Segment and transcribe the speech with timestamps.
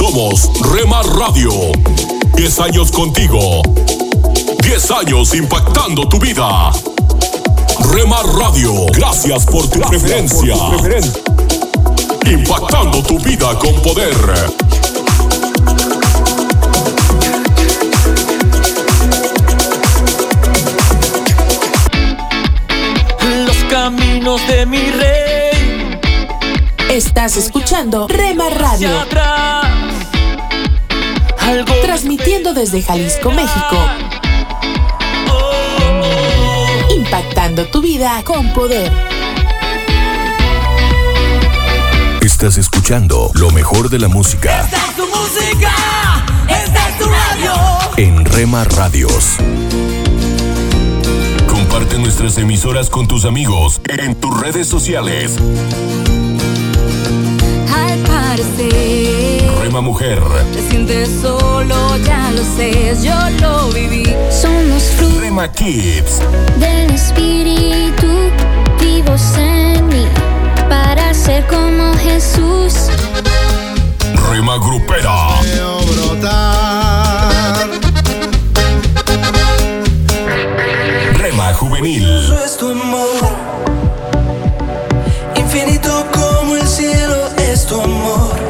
[0.00, 1.52] Somos Rema Radio.
[2.34, 3.60] 10 años contigo.
[4.62, 6.72] 10 años impactando tu vida.
[7.92, 8.86] Rema Radio.
[8.94, 10.54] Gracias por tu preferencia.
[12.24, 14.16] Impactando tu vida con poder.
[23.44, 26.00] Los caminos de mi rey.
[26.88, 28.88] Estás escuchando Rema Radio.
[31.82, 33.76] Transmitiendo desde Jalisco, México.
[35.30, 36.92] Oh.
[36.94, 38.90] Impactando tu vida con poder.
[42.22, 45.72] Estás escuchando lo mejor de la música Esta es tu música.
[46.48, 47.52] Esta es tu radio.
[47.96, 49.36] en Rema Radios.
[51.48, 55.36] Comparte nuestras emisoras con tus amigos en tus redes sociales.
[57.74, 59.09] Al parecer,
[59.70, 60.20] Rema Mujer,
[60.52, 64.02] te sientes solo, ya lo sé, yo lo viví.
[64.28, 66.18] Somos frutos Rema Kids,
[66.58, 68.08] del espíritu
[68.80, 70.08] vivos en mí
[70.68, 72.90] para ser como Jesús.
[74.28, 77.68] Rema Grupera, Veo brotar.
[81.16, 83.06] Rema Juvenil, es tu amor.
[85.36, 88.49] Infinito como el cielo es tu amor.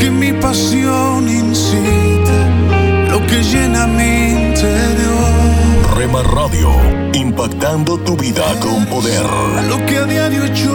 [0.00, 2.38] Que mi pasión incita,
[3.10, 5.94] lo que llena mi interior.
[5.94, 6.70] Rema Radio,
[7.12, 9.26] impactando tu vida con poder.
[9.68, 10.72] Lo que a diario echo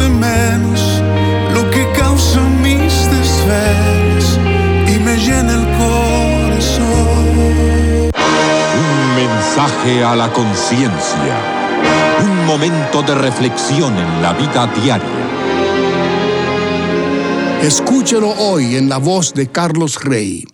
[0.00, 1.02] de menos,
[1.54, 4.38] lo que causa mis desvelos
[4.86, 7.20] y me llena el corazón
[9.16, 11.34] mensaje a la conciencia.
[12.22, 15.29] Un momento de reflexión en la vida diaria.
[17.62, 20.46] Escúchelo hoy en la voz de Carlos Rey.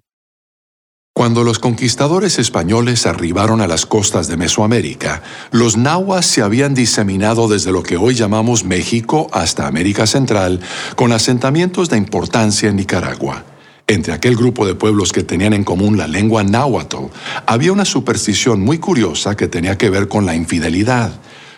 [1.14, 5.22] Cuando los conquistadores españoles arribaron a las costas de Mesoamérica,
[5.52, 10.60] los nahuas se habían diseminado desde lo que hoy llamamos México hasta América Central,
[10.96, 13.44] con asentamientos de importancia en Nicaragua.
[13.86, 17.06] Entre aquel grupo de pueblos que tenían en común la lengua náhuatl,
[17.46, 21.12] había una superstición muy curiosa que tenía que ver con la infidelidad.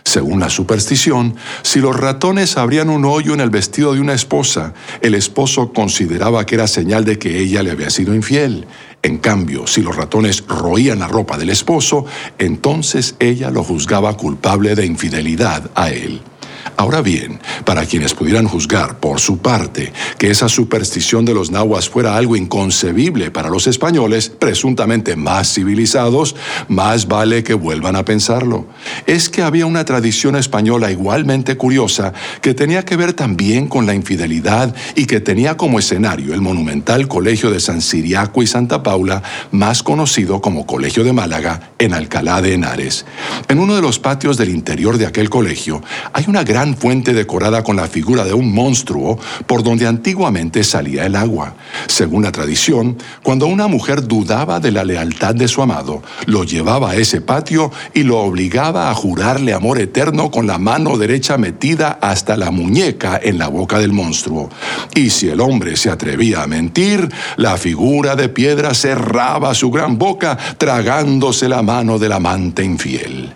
[0.08, 4.72] Según la superstición, si los ratones abrían un hoyo en el vestido de una esposa,
[5.02, 8.66] el esposo consideraba que era señal de que ella le había sido infiel.
[9.02, 12.06] En cambio, si los ratones roían la ropa del esposo,
[12.38, 16.22] entonces ella lo juzgaba culpable de infidelidad a él.
[16.76, 21.88] Ahora bien, para quienes pudieran juzgar por su parte que esa superstición de los nahuas
[21.88, 26.36] fuera algo inconcebible para los españoles, presuntamente más civilizados,
[26.68, 28.66] más vale que vuelvan a pensarlo.
[29.06, 32.12] Es que había una tradición española igualmente curiosa
[32.42, 37.08] que tenía que ver también con la infidelidad y que tenía como escenario el monumental
[37.08, 39.22] Colegio de San Siriaco y Santa Paula,
[39.52, 43.04] más conocido como Colegio de Málaga, en Alcalá de Henares.
[43.48, 45.82] En uno de los patios del interior de aquel colegio
[46.12, 51.06] hay una gran fuente decorada con la figura de un monstruo por donde antiguamente salía
[51.06, 51.54] el agua.
[51.86, 56.90] Según la tradición, cuando una mujer dudaba de la lealtad de su amado, lo llevaba
[56.90, 61.98] a ese patio y lo obligaba a jurarle amor eterno con la mano derecha metida
[62.00, 64.50] hasta la muñeca en la boca del monstruo.
[64.94, 69.98] Y si el hombre se atrevía a mentir, la figura de piedra cerraba su gran
[69.98, 73.34] boca, tragándose la mano del amante infiel.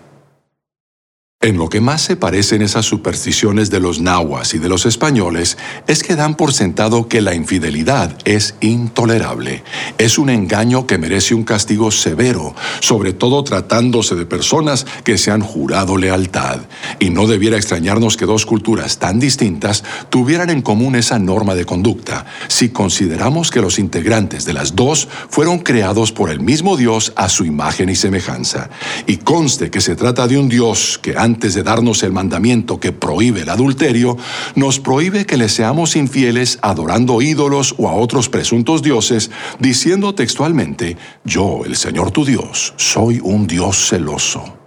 [1.43, 5.57] En lo que más se parecen esas supersticiones de los nahuas y de los españoles
[5.87, 9.61] es que dan por sentado que la infidelidad es intolerable.
[9.97, 15.31] Es un engaño que merece un castigo severo, sobre todo tratándose de personas que se
[15.31, 16.61] han jurado lealtad.
[16.99, 21.65] Y no debiera extrañarnos que dos culturas tan distintas tuvieran en común esa norma de
[21.65, 27.11] conducta, si consideramos que los integrantes de las dos fueron creados por el mismo Dios
[27.17, 28.69] a su imagen y semejanza.
[29.07, 32.79] Y conste que se trata de un Dios que antes antes de darnos el mandamiento
[32.79, 34.17] que prohíbe el adulterio,
[34.55, 40.95] nos prohíbe que le seamos infieles adorando ídolos o a otros presuntos dioses, diciendo textualmente,
[41.23, 44.59] yo, el Señor tu Dios, soy un Dios celoso.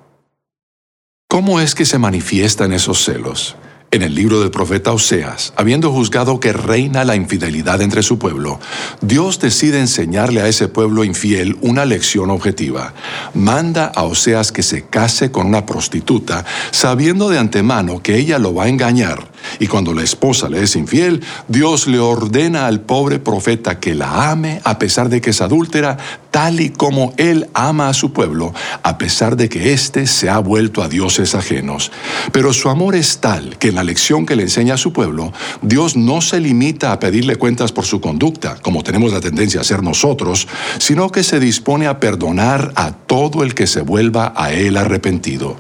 [1.28, 3.54] ¿Cómo es que se manifiestan esos celos?
[3.92, 8.58] En el libro del profeta Oseas, habiendo juzgado que reina la infidelidad entre su pueblo,
[9.00, 12.94] Dios decide enseñarle a ese pueblo infiel una lección objetiva.
[13.32, 18.54] Manda a Oseas que se case con una prostituta, sabiendo de antemano que ella lo
[18.54, 19.30] va a engañar.
[19.58, 24.30] Y cuando la esposa le es infiel, Dios le ordena al pobre profeta que la
[24.30, 25.96] ame a pesar de que es adúltera,
[26.30, 30.38] tal y como él ama a su pueblo, a pesar de que éste se ha
[30.38, 31.90] vuelto a dioses ajenos.
[32.32, 35.32] Pero su amor es tal que en la lección que le enseña a su pueblo,
[35.62, 39.62] Dios no se limita a pedirle cuentas por su conducta, como tenemos la tendencia a
[39.62, 40.46] hacer nosotros,
[40.78, 45.56] sino que se dispone a perdonar a todo el que se vuelva a él arrepentido.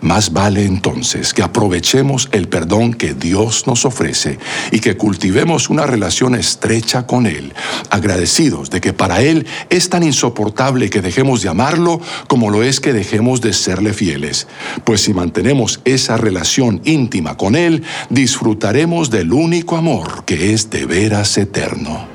[0.00, 3.25] Más vale entonces que aprovechemos el perdón que Dios
[3.66, 4.38] nos ofrece
[4.70, 7.52] y que cultivemos una relación estrecha con Él,
[7.90, 12.80] agradecidos de que para Él es tan insoportable que dejemos de amarlo como lo es
[12.80, 14.46] que dejemos de serle fieles.
[14.84, 20.86] Pues si mantenemos esa relación íntima con Él, disfrutaremos del único amor que es de
[20.86, 22.06] veras eterno.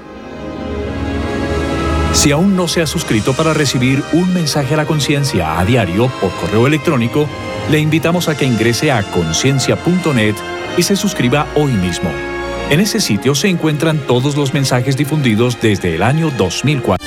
[2.13, 6.11] Si aún no se ha suscrito para recibir un mensaje a la conciencia a diario
[6.19, 7.25] por correo electrónico,
[7.69, 10.35] le invitamos a que ingrese a conciencia.net
[10.77, 12.11] y se suscriba hoy mismo.
[12.69, 17.05] En ese sitio se encuentran todos los mensajes difundidos desde el año 2004.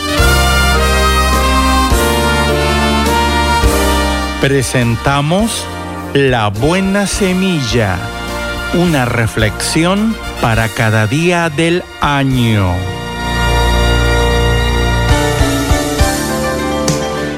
[4.40, 5.66] Presentamos
[6.12, 7.99] La buena semilla,
[8.75, 12.75] una reflexión para cada día del año.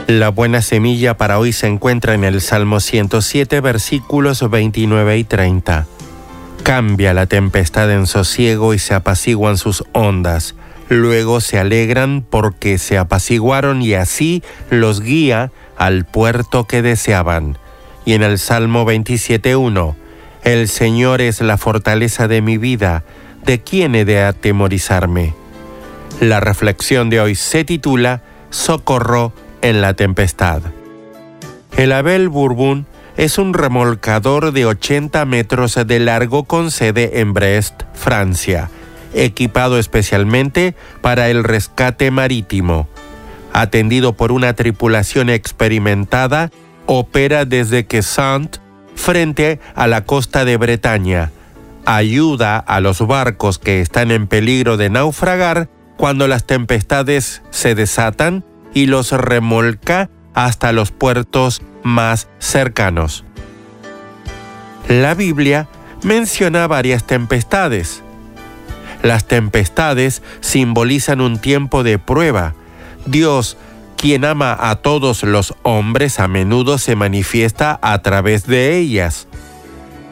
[0.09, 5.87] La buena semilla para hoy se encuentra en el Salmo 107, versículos 29 y 30.
[6.66, 10.56] Cambia la tempestad en sosiego y se apaciguan sus ondas.
[10.88, 17.56] Luego se alegran porque se apaciguaron y así los guía al puerto que deseaban.
[18.04, 19.94] Y en el Salmo 27.1,
[20.42, 23.04] El Señor es la fortaleza de mi vida,
[23.44, 25.35] ¿de quién he de atemorizarme?
[26.18, 29.32] La reflexión de hoy se titula Socorro
[29.62, 30.62] en la tempestad.
[31.76, 37.82] El Abel Bourbon es un remolcador de 80 metros de largo con sede en Brest,
[37.94, 38.70] Francia,
[39.14, 42.88] equipado especialmente para el rescate marítimo.
[43.52, 46.50] Atendido por una tripulación experimentada,
[46.85, 48.58] opera desde Quesant
[48.94, 51.32] frente a la costa de Bretaña.
[51.87, 58.44] Ayuda a los barcos que están en peligro de naufragar cuando las tempestades se desatan
[58.75, 63.25] y los remolca hasta los puertos más cercanos.
[64.88, 65.69] La Biblia
[66.02, 68.02] menciona varias tempestades.
[69.02, 72.55] Las tempestades simbolizan un tiempo de prueba.
[73.07, 73.57] Dios,
[73.97, 79.28] quien ama a todos los hombres, a menudo se manifiesta a través de ellas.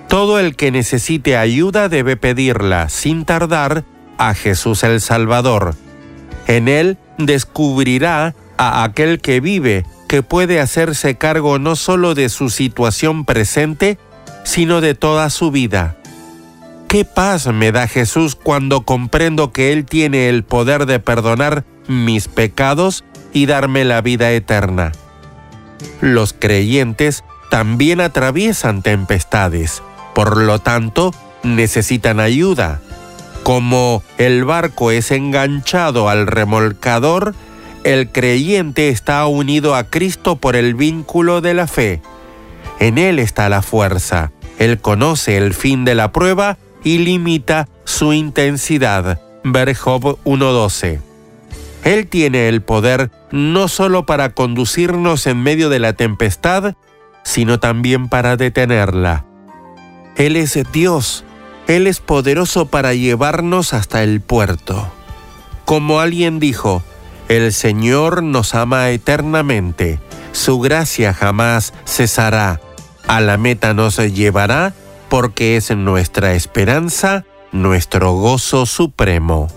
[0.08, 3.84] Todo el que necesite ayuda debe pedirla sin tardar
[4.16, 5.74] a Jesús el Salvador.
[6.46, 12.48] En él descubrirá a aquel que vive, que puede hacerse cargo no solo de su
[12.48, 13.98] situación presente,
[14.44, 15.96] sino de toda su vida.
[16.86, 22.28] ¿Qué paz me da Jesús cuando comprendo que Él tiene el poder de perdonar mis
[22.28, 23.02] pecados
[23.32, 24.92] y darme la vida eterna?
[26.00, 29.82] Los creyentes también atraviesan tempestades,
[30.14, 32.80] por lo tanto necesitan ayuda.
[33.42, 37.34] Como el barco es enganchado al remolcador,
[37.84, 42.00] el creyente está unido a Cristo por el vínculo de la fe.
[42.80, 44.32] En Él está la fuerza.
[44.58, 49.20] Él conoce el fin de la prueba y limita su intensidad.
[49.44, 51.00] Ver Job 1.12.
[51.84, 56.74] Él tiene el poder no solo para conducirnos en medio de la tempestad,
[57.22, 59.26] sino también para detenerla.
[60.16, 61.24] Él es Dios.
[61.66, 64.90] Él es poderoso para llevarnos hasta el puerto.
[65.64, 66.82] Como alguien dijo,
[67.28, 69.98] el Señor nos ama eternamente,
[70.32, 72.60] su gracia jamás cesará,
[73.06, 74.72] a la meta nos llevará
[75.08, 79.48] porque es nuestra esperanza, nuestro gozo supremo.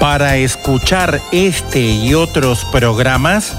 [0.00, 3.56] Para escuchar este y otros programas,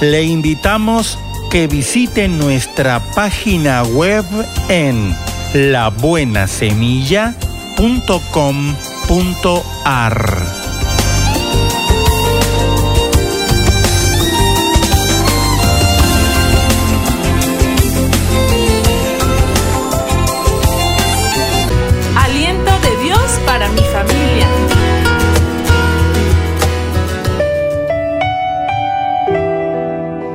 [0.00, 1.18] le invitamos
[1.50, 4.24] que visite nuestra página web
[4.68, 5.14] en
[5.54, 8.18] labuenasemilla.com .com.ar
[22.16, 24.48] Aliento de Dios para mi familia.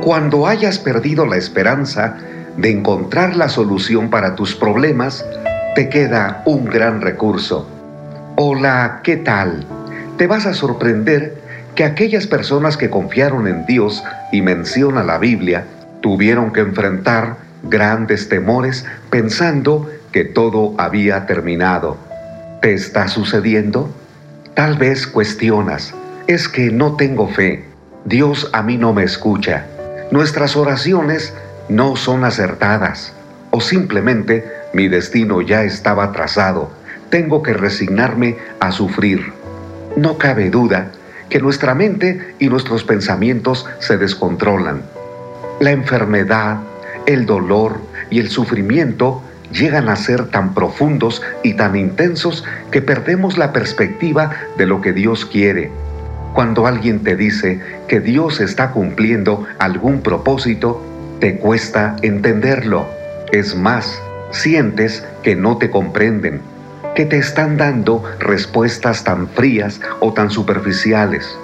[0.02, 2.16] Cuando hayas perdido la esperanza
[2.56, 5.26] de encontrar la solución para tus problemas,
[5.74, 7.68] te queda un gran recurso.
[8.36, 9.66] Hola, ¿qué tal?
[10.16, 11.34] Te vas a sorprender
[11.74, 15.64] que aquellas personas que confiaron en Dios y menciona la Biblia
[16.00, 21.96] tuvieron que enfrentar grandes temores pensando que todo había terminado.
[22.62, 23.90] ¿Te está sucediendo?
[24.54, 25.92] Tal vez cuestionas,
[26.28, 27.64] es que no tengo fe,
[28.04, 29.66] Dios a mí no me escucha,
[30.12, 31.34] nuestras oraciones
[31.68, 33.12] no son acertadas
[33.50, 36.70] o simplemente mi destino ya estaba trazado.
[37.08, 39.32] Tengo que resignarme a sufrir.
[39.96, 40.90] No cabe duda
[41.30, 44.82] que nuestra mente y nuestros pensamientos se descontrolan.
[45.60, 46.58] La enfermedad,
[47.06, 47.78] el dolor
[48.10, 54.32] y el sufrimiento llegan a ser tan profundos y tan intensos que perdemos la perspectiva
[54.58, 55.70] de lo que Dios quiere.
[56.34, 60.82] Cuando alguien te dice que Dios está cumpliendo algún propósito,
[61.20, 62.86] te cuesta entenderlo.
[63.30, 64.02] Es más,
[64.34, 66.40] sientes que no te comprenden,
[66.94, 71.36] que te están dando respuestas tan frías o tan superficiales.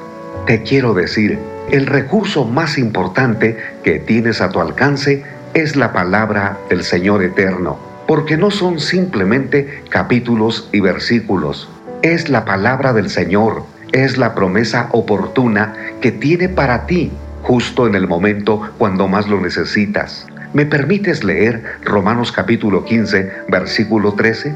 [0.47, 1.38] Te quiero decir,
[1.70, 7.78] el recurso más importante que tienes a tu alcance es la palabra del Señor eterno,
[8.06, 11.68] porque no son simplemente capítulos y versículos,
[12.02, 17.12] es la palabra del Señor, es la promesa oportuna que tiene para ti.
[17.42, 20.26] justo en el momento cuando más lo necesitas.
[20.52, 24.52] ¿Me permites leer Romanos capítulo 15, versículo 13?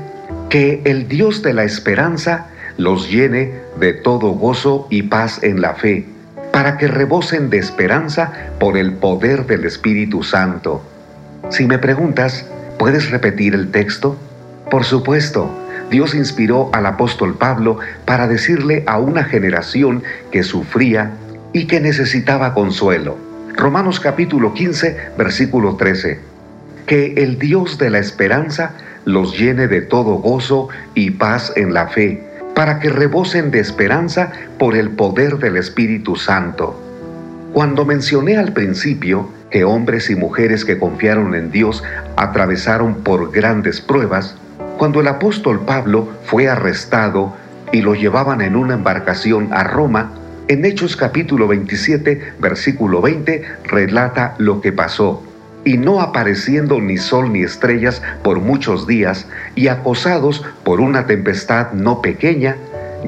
[0.51, 5.75] Que el Dios de la esperanza los llene de todo gozo y paz en la
[5.75, 6.05] fe,
[6.53, 10.83] para que rebosen de esperanza por el poder del Espíritu Santo.
[11.51, 12.45] Si me preguntas,
[12.77, 14.17] ¿puedes repetir el texto?
[14.73, 15.49] Por supuesto,
[15.91, 21.13] Dios inspiró al apóstol Pablo para decirle a una generación que sufría
[21.53, 23.17] y que necesitaba consuelo.
[23.57, 26.19] Romanos capítulo 15, versículo 13.
[26.87, 28.73] Que el Dios de la esperanza
[29.05, 32.23] los llene de todo gozo y paz en la fe,
[32.55, 36.81] para que rebosen de esperanza por el poder del Espíritu Santo.
[37.53, 41.85] Cuando mencioné al principio que hombres y mujeres que confiaron en Dios
[42.17, 44.35] atravesaron por grandes pruebas,
[44.79, 47.37] cuando el apóstol Pablo fue arrestado
[47.71, 50.11] y lo llevaban en una embarcación a Roma,
[50.49, 55.23] en Hechos capítulo 27, versículo 20, relata lo que pasó
[55.65, 61.73] y no apareciendo ni sol ni estrellas por muchos días, y acosados por una tempestad
[61.73, 62.57] no pequeña,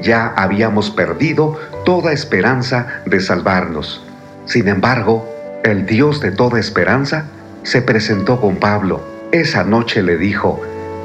[0.01, 4.03] ya habíamos perdido toda esperanza de salvarnos.
[4.45, 5.27] Sin embargo,
[5.63, 7.25] el Dios de toda esperanza
[7.63, 9.03] se presentó con Pablo.
[9.31, 10.61] Esa noche le dijo,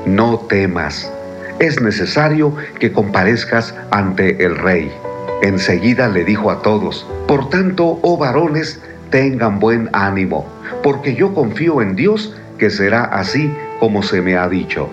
[0.06, 1.12] no temas,
[1.58, 4.90] es necesario que comparezcas ante el rey.
[5.42, 8.80] Enseguida le dijo a todos, por tanto, oh varones,
[9.10, 10.46] tengan buen ánimo
[10.82, 14.88] porque yo confío en Dios que será así como se me ha dicho.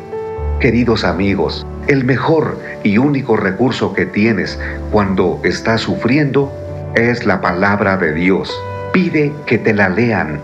[0.60, 4.60] Queridos amigos, el mejor y único recurso que tienes
[4.92, 6.52] cuando estás sufriendo
[6.96, 8.54] es la palabra de Dios.
[8.92, 10.40] Pide que te la lean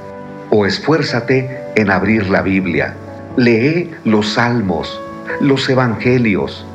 [0.52, 2.96] o esfuérzate en abrir la Biblia.
[3.38, 5.00] Lee los salmos,
[5.42, 6.66] los evangelios.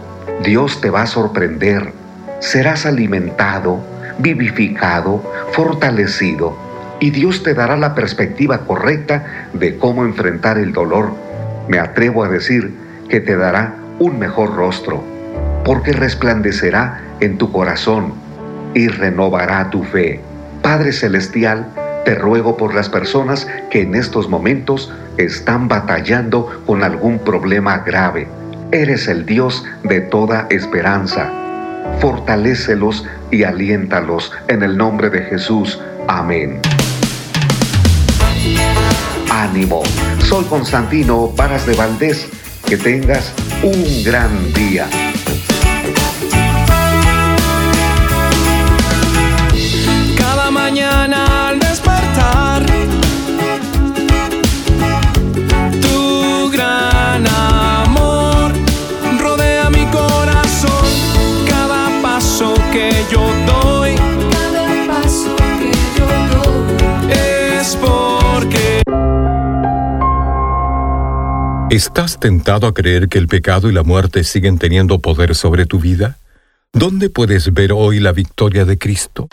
[0.45, 2.00] Dios te va a sorprender.
[2.41, 3.81] Serás alimentado,
[4.19, 5.23] vivificado,
[5.53, 6.57] fortalecido
[6.99, 11.13] y Dios te dará la perspectiva correcta de cómo enfrentar el dolor.
[11.69, 12.75] Me atrevo a decir
[13.09, 15.03] que te dará un mejor rostro,
[15.65, 18.15] porque resplandecerá en tu corazón
[18.75, 20.21] y renovará tu fe.
[20.63, 21.67] Padre Celestial,
[22.05, 28.29] te ruego por las personas que en estos momentos están batallando con algún problema grave.
[28.73, 31.31] Eres el Dios de toda esperanza.
[31.99, 35.81] Fortalécelos y aliéntalos en el nombre de Jesús.
[36.09, 36.61] Amén.
[39.31, 39.83] Ánimo,
[40.19, 42.29] soy Constantino Varas de Valdés.
[42.67, 44.87] Que tengas un gran día.
[71.71, 75.79] ¿Estás tentado a creer que el pecado y la muerte siguen teniendo poder sobre tu
[75.79, 76.19] vida?
[76.73, 79.29] ¿Dónde puedes ver hoy la victoria de Cristo?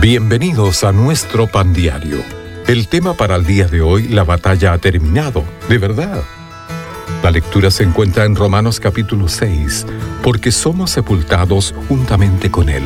[0.00, 2.24] Bienvenidos a nuestro pan diario.
[2.66, 6.22] El tema para el día de hoy, la batalla ha terminado, de verdad.
[7.22, 9.84] La lectura se encuentra en Romanos capítulo 6,
[10.22, 12.82] porque somos sepultados juntamente con Él.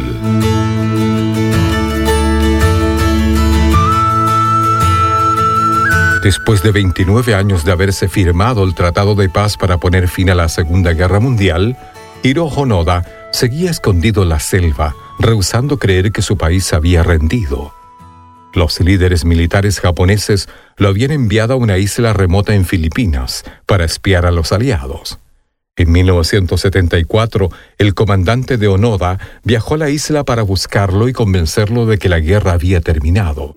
[6.26, 10.34] Después de 29 años de haberse firmado el Tratado de Paz para poner fin a
[10.34, 11.78] la Segunda Guerra Mundial,
[12.24, 17.72] Hiro Honoda seguía escondido en la selva, rehusando creer que su país había rendido.
[18.54, 24.26] Los líderes militares japoneses lo habían enviado a una isla remota en Filipinas para espiar
[24.26, 25.20] a los aliados.
[25.76, 31.98] En 1974, el comandante de Onoda viajó a la isla para buscarlo y convencerlo de
[31.98, 33.54] que la guerra había terminado.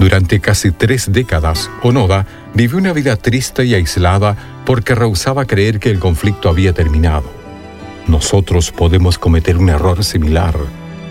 [0.00, 4.34] Durante casi tres décadas, Onoda vivió una vida triste y aislada
[4.64, 7.30] porque rehusaba creer que el conflicto había terminado.
[8.06, 10.54] Nosotros podemos cometer un error similar.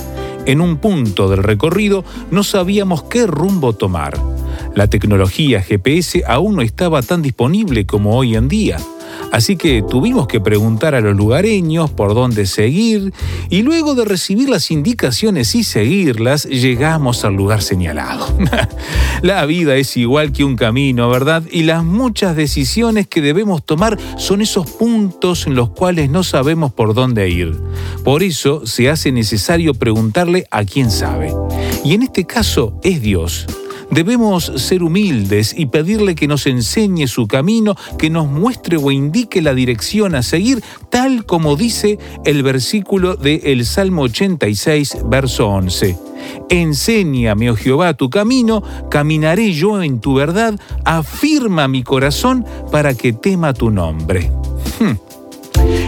[0.48, 4.20] En un punto del recorrido no sabíamos qué rumbo tomar.
[4.74, 8.78] La tecnología GPS aún no estaba tan disponible como hoy en día.
[9.32, 13.14] Así que tuvimos que preguntar a los lugareños por dónde seguir
[13.50, 18.28] y luego de recibir las indicaciones y seguirlas, llegamos al lugar señalado.
[19.22, 21.44] La vida es igual que un camino, ¿verdad?
[21.52, 26.74] Y las muchas decisiones que debemos tomar son esos puntos en los cuales no sabemos
[26.74, 27.58] por dónde ir.
[28.04, 31.34] Por eso se hace necesario preguntarle a quién sabe.
[31.84, 33.48] Y en este caso es Dios.
[33.94, 39.40] Debemos ser humildes y pedirle que nos enseñe su camino, que nos muestre o indique
[39.40, 45.96] la dirección a seguir, tal como dice el versículo del el Salmo 86, verso 11.
[46.50, 53.14] Enséñame, oh Jehová, tu camino, caminaré yo en tu verdad, afirma mi corazón para que
[53.14, 54.32] tema tu nombre.
[54.80, 54.98] Hmm.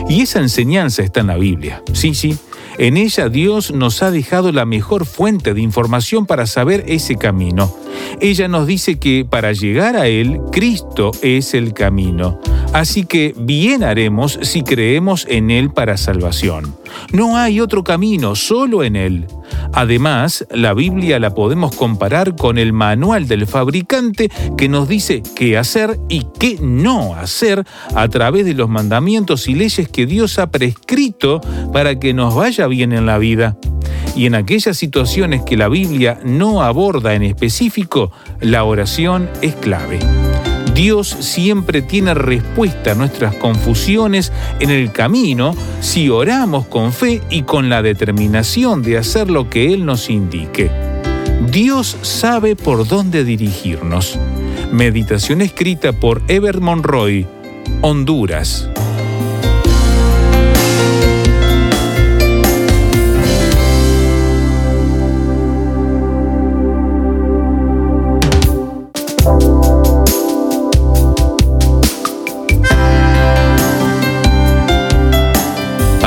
[0.09, 1.81] Y esa enseñanza está en la Biblia.
[1.93, 2.37] Sí, sí.
[2.77, 7.73] En ella Dios nos ha dejado la mejor fuente de información para saber ese camino.
[8.19, 12.39] Ella nos dice que para llegar a Él, Cristo es el camino.
[12.73, 16.75] Así que bien haremos si creemos en Él para salvación.
[17.11, 19.27] No hay otro camino, solo en Él.
[19.73, 25.57] Además, la Biblia la podemos comparar con el manual del fabricante que nos dice qué
[25.57, 30.47] hacer y qué no hacer a través de los mandamientos y leyes que Dios ha
[30.47, 31.41] prescrito
[31.73, 33.57] para que nos vaya bien en la vida.
[34.15, 39.99] Y en aquellas situaciones que la Biblia no aborda en específico, la oración es clave.
[40.75, 47.43] Dios siempre tiene respuesta a nuestras confusiones en el camino si oramos con fe y
[47.43, 50.69] con la determinación de hacer lo que Él nos indique.
[51.49, 54.19] Dios sabe por dónde dirigirnos.
[54.73, 57.25] Meditación escrita por Ever Monroy,
[57.81, 58.69] Honduras.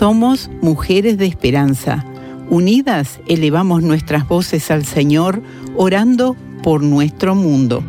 [0.00, 2.06] Somos mujeres de esperanza.
[2.48, 5.42] Unidas elevamos nuestras voces al Señor,
[5.76, 7.84] orando por nuestro mundo.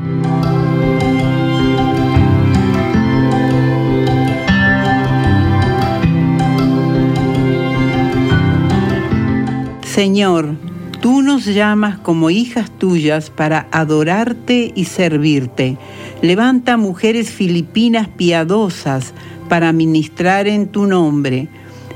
[9.85, 10.55] Señor,
[10.99, 15.77] tú nos llamas como hijas tuyas para adorarte y servirte.
[16.21, 19.13] Levanta mujeres filipinas piadosas
[19.47, 21.47] para ministrar en tu nombre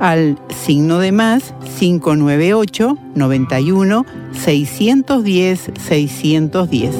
[0.00, 6.94] al signo de más 598 91 610 610.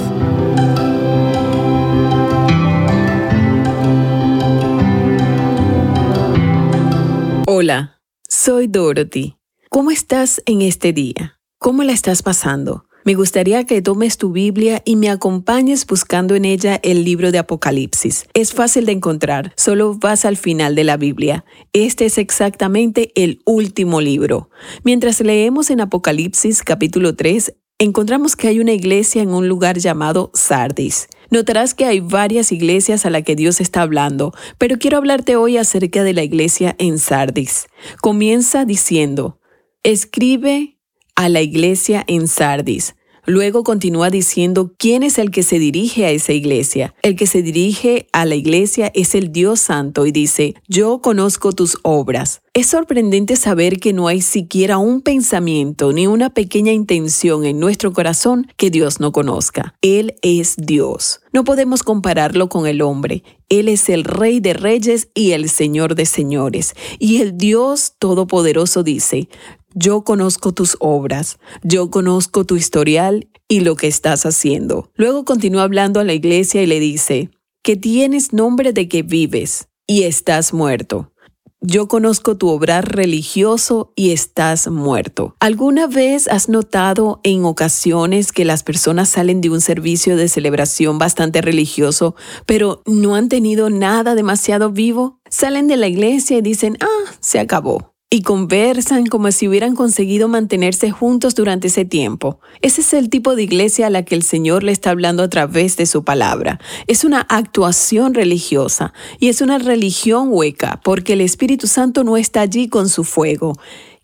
[7.47, 9.37] Hola, soy Dorothy.
[9.71, 11.41] ¿Cómo estás en este día?
[11.59, 12.86] ¿Cómo la estás pasando?
[13.07, 17.39] Me gustaría que tomes tu Biblia y me acompañes buscando en ella el libro de
[17.39, 18.27] Apocalipsis.
[18.35, 21.45] Es fácil de encontrar, solo vas al final de la Biblia.
[21.73, 24.51] Este es exactamente el último libro.
[24.83, 30.33] Mientras leemos en Apocalipsis capítulo 3, encontramos que hay una iglesia en un lugar llamado
[30.35, 31.07] Sardis.
[31.31, 35.59] Notarás que hay varias iglesias a las que Dios está hablando, pero quiero hablarte hoy
[35.59, 37.69] acerca de la iglesia en Sardis.
[38.03, 39.39] Comienza diciendo,
[39.85, 40.76] escribe
[41.17, 42.95] a la iglesia en Sardis.
[43.29, 46.95] Luego continúa diciendo quién es el que se dirige a esa iglesia.
[47.03, 51.51] El que se dirige a la iglesia es el Dios Santo y dice, yo conozco
[51.51, 52.41] tus obras.
[52.55, 57.93] Es sorprendente saber que no hay siquiera un pensamiento ni una pequeña intención en nuestro
[57.93, 59.75] corazón que Dios no conozca.
[59.83, 61.21] Él es Dios.
[61.33, 63.25] No podemos compararlo con el hombre.
[63.49, 66.75] Él es el Rey de Reyes y el Señor de Señores.
[67.01, 69.29] Y el Dios Todopoderoso dice,
[69.77, 74.91] yo conozco tus obras, yo conozco tu historial y lo que estás haciendo.
[74.95, 77.31] Luego continúa hablando a la iglesia y le dice,
[77.63, 81.13] que tienes nombre de que vives y estás muerto.
[81.61, 85.37] Yo conozco tu obrar religioso y estás muerto.
[85.41, 90.99] ¿Alguna vez has notado en ocasiones que las personas salen de un servicio de celebración
[90.99, 92.15] bastante religioso,
[92.47, 95.21] pero no han tenido nada demasiado vivo?
[95.29, 100.29] Salen de la iglesia y dicen, ah, se acabó y conversan como si hubieran conseguido
[100.29, 102.39] mantenerse juntos durante ese tiempo.
[102.63, 105.29] Ese es el tipo de iglesia a la que el Señor le está hablando a
[105.29, 106.61] través de su palabra.
[106.87, 112.43] Es una actuación religiosa y es una religión hueca porque el Espíritu Santo no está
[112.43, 113.55] allí con su fuego.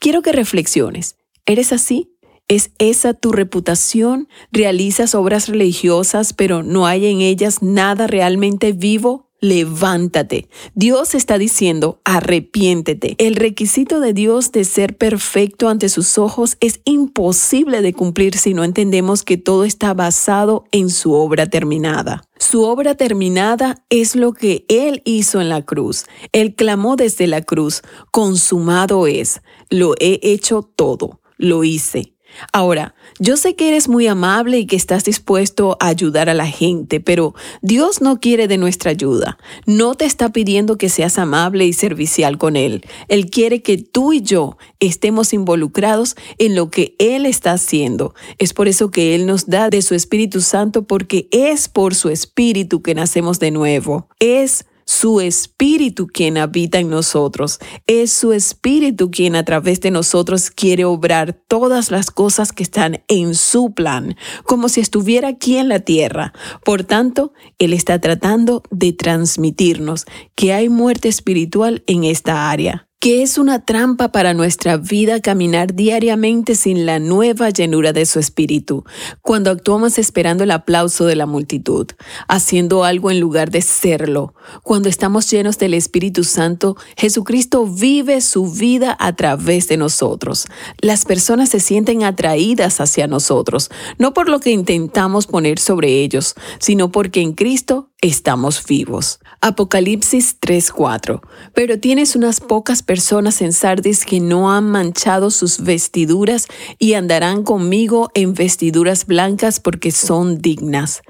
[0.01, 1.15] Quiero que reflexiones.
[1.47, 2.11] ¿Eres así?
[2.49, 4.29] ¿Es esa tu reputación?
[4.51, 9.32] ¿Realizas obras religiosas pero no hay en ellas nada realmente vivo?
[9.43, 10.49] Levántate.
[10.75, 13.17] Dios está diciendo, arrepiéntete.
[13.19, 18.55] El requisito de Dios de ser perfecto ante sus ojos es imposible de cumplir si
[18.55, 22.23] no entendemos que todo está basado en su obra terminada.
[22.39, 26.07] Su obra terminada es lo que Él hizo en la cruz.
[26.33, 32.12] Él clamó desde la cruz, consumado es, lo he hecho todo, lo hice.
[32.53, 36.47] Ahora, yo sé que eres muy amable y que estás dispuesto a ayudar a la
[36.47, 39.39] gente, pero Dios no quiere de nuestra ayuda.
[39.67, 42.85] No te está pidiendo que seas amable y servicial con Él.
[43.09, 48.15] Él quiere que tú y yo estemos involucrados en lo que Él está haciendo.
[48.39, 52.09] Es por eso que Él nos da de su Espíritu Santo, porque es por su
[52.09, 54.09] Espíritu que nacemos de nuevo.
[54.19, 57.59] Es su espíritu quien habita en nosotros.
[57.87, 63.03] Es su espíritu quien a través de nosotros quiere obrar todas las cosas que están
[63.09, 66.35] en su plan, como si estuviera aquí en la tierra.
[66.65, 73.25] Por tanto, Él está tratando de transmitirnos que hay muerte espiritual en esta área que
[73.25, 78.85] es una trampa para nuestra vida caminar diariamente sin la nueva llenura de su espíritu,
[79.23, 81.89] cuando actuamos esperando el aplauso de la multitud,
[82.29, 84.35] haciendo algo en lugar de serlo.
[84.63, 90.47] Cuando estamos llenos del Espíritu Santo, Jesucristo vive su vida a través de nosotros.
[90.81, 96.37] Las personas se sienten atraídas hacia nosotros, no por lo que intentamos poner sobre ellos,
[96.61, 99.19] sino porque en Cristo estamos vivos.
[99.41, 101.21] Apocalipsis 3:4.
[101.53, 106.47] Pero tienes unas pocas personas en Sardis que no han manchado sus vestiduras
[106.79, 111.01] y andarán conmigo en vestiduras blancas porque son dignas.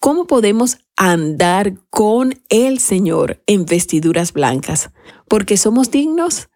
[0.00, 4.90] ¿Cómo podemos andar con el Señor en vestiduras blancas?
[5.28, 6.48] ¿Porque somos dignos?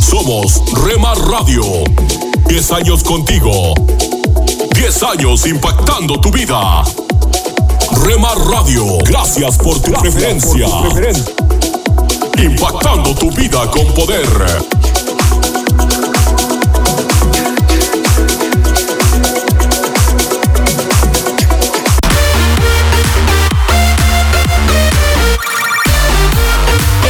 [0.00, 1.62] Somos Rema Radio.
[2.46, 3.72] 10 años contigo.
[4.74, 6.84] 10 años impactando tu vida.
[8.02, 10.66] Remar Radio, gracias por tu preferencia.
[12.38, 14.26] Impactando tu vida con poder.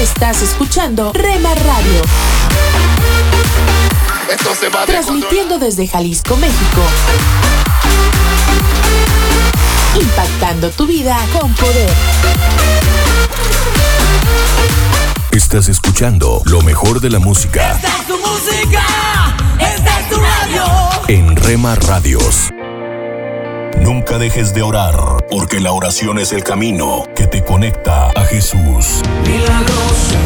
[0.00, 2.02] Estás escuchando Rema Radio.
[4.86, 6.82] Transmitiendo desde Jalisco, México.
[10.00, 11.90] Impactando tu vida con poder.
[15.30, 18.85] Estás escuchando lo mejor de la música Esta es tu música,
[19.59, 20.64] esta es tu radio.
[21.09, 22.50] en Rema Radios.
[23.80, 24.94] Nunca dejes de orar,
[25.30, 29.02] porque la oración es el camino que te conecta a Jesús.
[29.26, 30.16] Milagroso,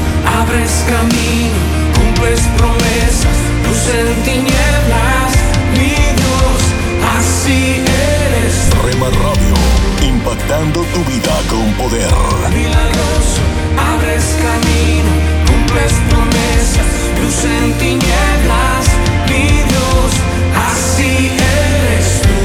[0.40, 1.58] abres camino,
[1.94, 5.32] cumples promesas, luz en tinieblas,
[5.72, 5.88] mi
[6.20, 6.60] Dios,
[7.18, 8.70] así eres.
[8.84, 9.54] Rema Radio,
[10.18, 12.12] impactando tu vida con poder.
[12.52, 13.42] Milagroso,
[13.76, 15.12] abres camino,
[15.46, 18.84] cumples promesas, luz en tinieblas,
[19.28, 20.10] mi Dios,
[20.70, 22.36] así eres tú.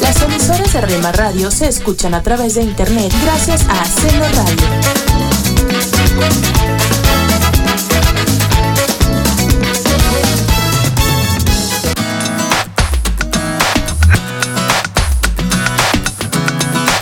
[0.00, 4.66] Las emisoras de Rema Radio se escuchan a través de internet gracias a Celo Radio.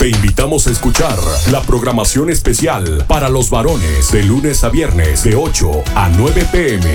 [0.04, 1.18] Te invitamos a escuchar
[1.50, 6.94] la programación especial para los varones de lunes a viernes de 8 a 9 pm.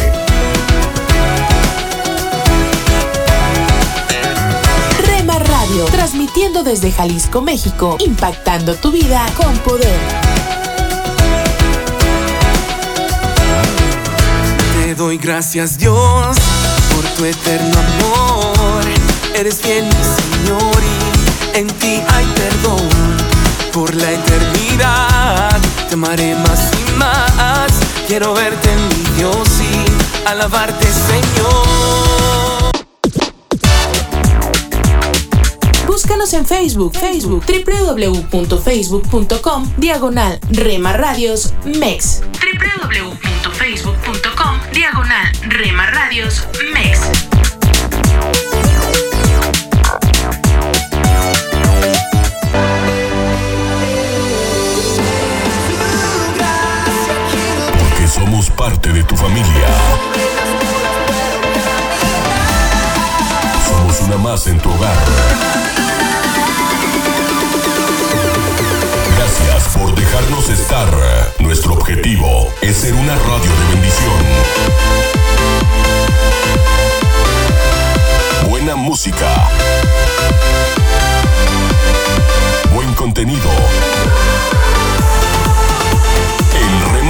[5.08, 10.00] Rema Radio, transmitiendo desde Jalisco, México, impactando tu vida con poder.
[14.84, 16.38] Te doy gracias Dios
[16.93, 18.84] por tu eterno amor.
[19.34, 21.09] Eres fiel mi Señor y
[21.53, 22.88] en ti hay perdón.
[23.73, 27.71] Por la eternidad te amaré más y más.
[28.07, 29.85] Quiero verte mi Dios y
[30.27, 32.71] alabarte Señor.
[35.85, 42.21] Búscanos en Facebook, Facebook, www.facebook.com, diagonal Rema Radios MEX.
[42.31, 47.28] www.facebook.com, diagonal Rema Radios MEX.
[59.19, 59.67] Familia.
[63.67, 64.95] Somos una más en tu hogar.
[69.17, 70.88] Gracias por dejarnos estar.
[71.39, 74.19] Nuestro objetivo es ser una radio de bendición.
[78.49, 79.49] Buena música.
[82.73, 83.49] Buen contenido.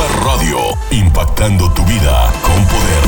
[0.08, 0.58] Radio,
[0.92, 3.04] impactando tu vida con poder.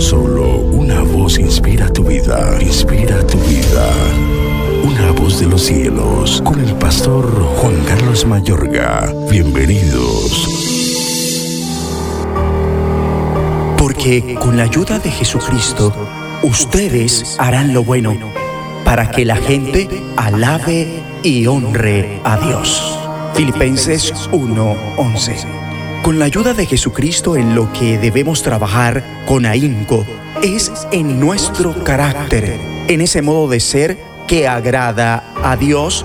[0.00, 3.86] Solo una voz inspira tu vida, inspira tu vida.
[4.84, 7.26] Una voz de los cielos, con el pastor
[7.56, 9.12] Juan Carlos Mayorga.
[9.30, 10.48] Bienvenidos.
[13.76, 15.92] Porque con la ayuda de Jesucristo,
[16.42, 18.16] ustedes harán lo bueno,
[18.84, 22.98] para que la gente alabe y honre a Dios.
[23.34, 25.36] Filipenses 1:11.
[26.02, 30.04] Con la ayuda de Jesucristo en lo que debemos trabajar con ahínco
[30.42, 36.04] es en nuestro carácter, en ese modo de ser que agrada a Dios,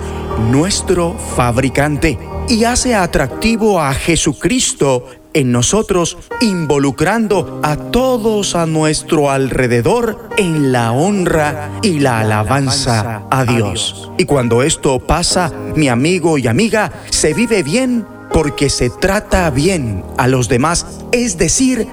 [0.51, 5.07] nuestro fabricante, y hace atractivo a Jesucristo
[5.38, 13.46] en nosotros, involucrando a todos a nuestro alrededor en la honra y la alabanza a
[13.46, 14.12] Dios.
[14.17, 20.04] Y cuando esto pasa, mi amigo y amiga, se vive bien porque se trata bien
[20.17, 21.88] a los demás, es decir,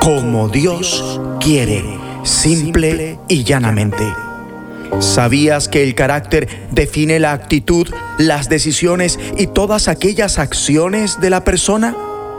[0.00, 1.84] como Dios quiere,
[2.24, 4.12] simple y llanamente.
[4.98, 7.86] ¿Sabías que el carácter define la actitud,
[8.18, 11.94] las decisiones y todas aquellas acciones de la persona?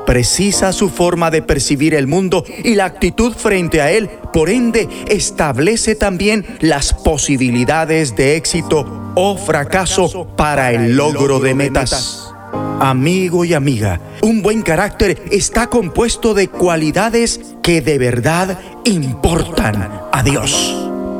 [0.09, 4.89] Precisa su forma de percibir el mundo y la actitud frente a él, por ende,
[5.07, 12.33] establece también las posibilidades de éxito o fracaso para el logro de metas.
[12.79, 20.23] Amigo y amiga, un buen carácter está compuesto de cualidades que de verdad importan a
[20.23, 20.75] Dios.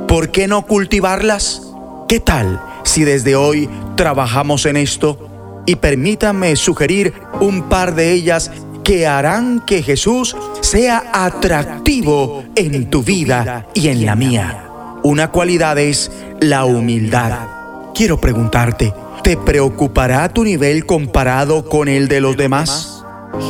[0.07, 1.61] ¿Por qué no cultivarlas?
[2.07, 5.29] ¿Qué tal si desde hoy trabajamos en esto?
[5.69, 8.49] y permítanme sugerir un par de ellas
[8.83, 14.65] que harán que Jesús sea atractivo en tu vida y en la mía.
[15.03, 17.47] Una cualidad es la humildad.
[17.93, 23.03] Quiero preguntarte, ¿te preocupará tu nivel comparado con el de los demás?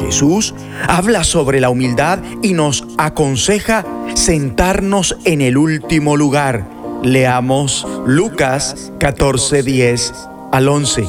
[0.03, 0.53] Jesús
[0.87, 6.65] habla sobre la humildad y nos aconseja sentarnos en el último lugar.
[7.03, 10.13] Leamos Lucas 14, 10
[10.51, 11.07] al 11.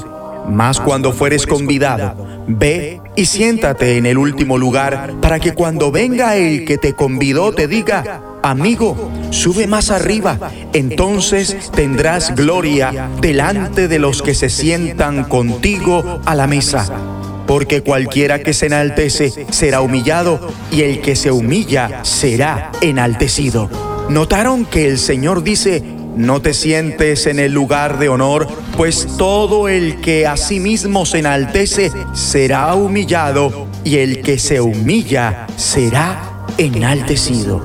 [0.49, 6.37] Mas cuando fueres convidado, ve y siéntate en el último lugar para que cuando venga
[6.37, 10.39] el que te convidó te diga, amigo, sube más arriba,
[10.73, 16.89] entonces tendrás gloria delante de los que se sientan contigo a la mesa.
[17.47, 23.69] Porque cualquiera que se enaltece será humillado y el que se humilla será enaltecido.
[24.09, 29.69] ¿Notaron que el Señor dice, no te sientes en el lugar de honor, pues todo
[29.69, 36.47] el que a sí mismo se enaltece será humillado, y el que se humilla será
[36.59, 37.63] enaltecido.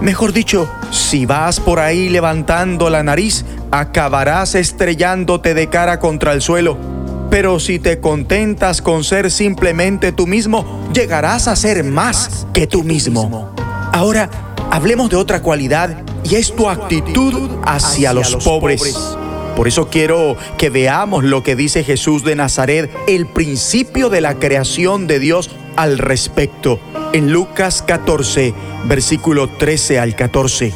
[0.00, 6.42] Mejor dicho, si vas por ahí levantando la nariz, acabarás estrellándote de cara contra el
[6.42, 6.76] suelo.
[7.30, 12.84] Pero si te contentas con ser simplemente tú mismo, llegarás a ser más que tú
[12.84, 13.50] mismo.
[13.92, 14.28] Ahora,
[14.70, 19.16] hablemos de otra cualidad y es tu actitud hacia los pobres.
[19.56, 24.34] Por eso quiero que veamos lo que dice Jesús de Nazaret, el principio de la
[24.34, 26.80] creación de Dios al respecto.
[27.12, 28.52] En Lucas 14,
[28.86, 30.74] versículo 13 al 14.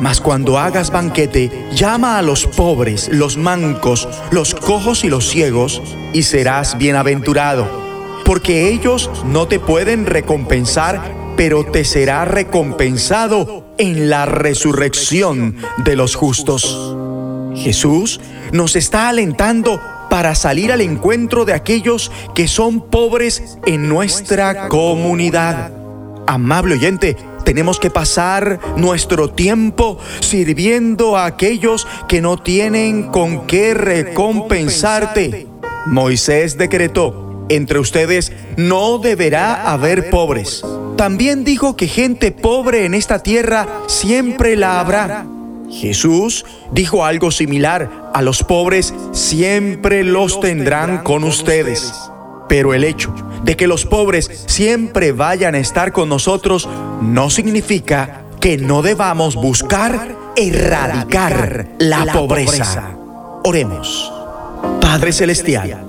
[0.00, 5.82] Mas cuando hagas banquete, llama a los pobres, los mancos, los cojos y los ciegos,
[6.12, 7.68] y serás bienaventurado,
[8.24, 16.14] porque ellos no te pueden recompensar, pero te será recompensado en la resurrección de los
[16.14, 16.96] justos.
[17.54, 18.20] Jesús
[18.52, 25.72] nos está alentando para salir al encuentro de aquellos que son pobres en nuestra comunidad.
[26.26, 33.74] Amable oyente, tenemos que pasar nuestro tiempo sirviendo a aquellos que no tienen con qué
[33.74, 35.46] recompensarte.
[35.86, 40.62] Moisés decretó, entre ustedes no deberá haber pobres
[41.02, 45.26] también dijo que gente pobre en esta tierra siempre la habrá.
[45.68, 51.92] Jesús dijo algo similar, a los pobres siempre los tendrán con ustedes.
[52.48, 56.68] Pero el hecho de que los pobres siempre vayan a estar con nosotros
[57.00, 62.90] no significa que no debamos buscar erradicar la pobreza.
[63.42, 64.12] Oremos.
[64.80, 65.84] Padre Celestial,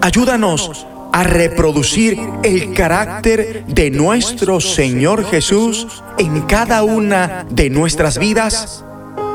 [0.00, 0.86] ayúdanos
[1.16, 5.86] a reproducir el carácter de nuestro Señor Jesús
[6.18, 8.84] en cada una de nuestras vidas,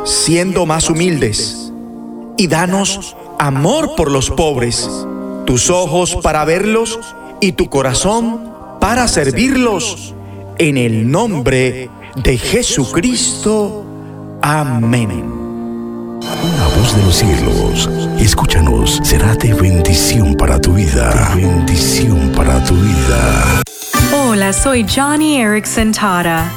[0.05, 1.73] siendo más humildes.
[2.37, 4.87] Y danos amor por los pobres,
[5.47, 6.99] tus ojos para verlos
[7.39, 10.13] y tu corazón para servirlos.
[10.59, 13.83] En el nombre de Jesucristo.
[14.43, 15.40] Amén.
[16.21, 21.31] Una voz de los cielos, escúchanos, será de bendición para tu vida.
[21.35, 23.63] bendición para tu vida.
[24.13, 26.47] Hola, soy Johnny Erickson Tara.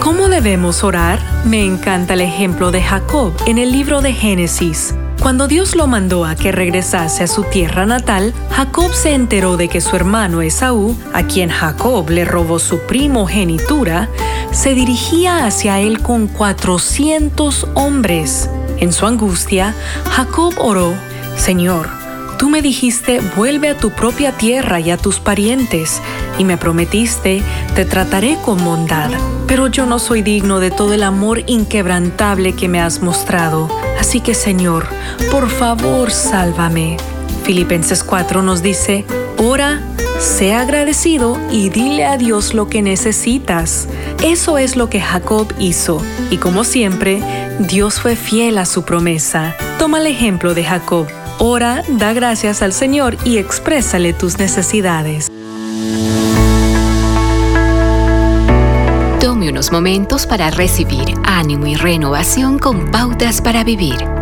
[0.00, 1.18] ¿Cómo debemos orar?
[1.44, 4.94] Me encanta el ejemplo de Jacob en el libro de Génesis.
[5.20, 9.68] Cuando Dios lo mandó a que regresase a su tierra natal, Jacob se enteró de
[9.68, 14.08] que su hermano Esaú, a quien Jacob le robó su primogenitura,
[14.52, 18.48] se dirigía hacia él con 400 hombres.
[18.82, 19.76] En su angustia,
[20.10, 20.92] Jacob oró,
[21.36, 21.88] Señor,
[22.36, 26.02] tú me dijiste, vuelve a tu propia tierra y a tus parientes,
[26.36, 27.44] y me prometiste,
[27.76, 29.12] te trataré con bondad.
[29.46, 33.70] Pero yo no soy digno de todo el amor inquebrantable que me has mostrado.
[34.00, 34.88] Así que, Señor,
[35.30, 36.96] por favor, sálvame.
[37.44, 39.04] Filipenses 4 nos dice,
[39.38, 39.80] ora,
[40.18, 43.88] sé agradecido y dile a Dios lo que necesitas.
[44.22, 47.22] Eso es lo que Jacob hizo, y como siempre,
[47.58, 49.56] Dios fue fiel a su promesa.
[49.78, 51.06] Toma el ejemplo de Jacob.
[51.38, 55.28] Ora, da gracias al Señor y exprésale tus necesidades.
[59.18, 64.21] Tome unos momentos para recibir ánimo y renovación con pautas para vivir.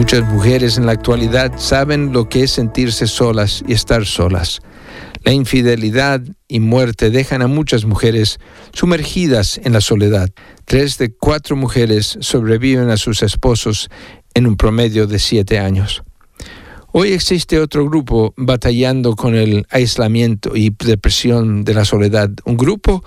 [0.00, 4.60] Muchas mujeres en la actualidad saben lo que es sentirse solas y estar solas.
[5.24, 8.40] La infidelidad y muerte dejan a muchas mujeres
[8.72, 10.30] sumergidas en la soledad.
[10.64, 13.90] Tres de cuatro mujeres sobreviven a sus esposos
[14.32, 16.02] en un promedio de siete años.
[16.92, 23.04] Hoy existe otro grupo batallando con el aislamiento y depresión de la soledad, un grupo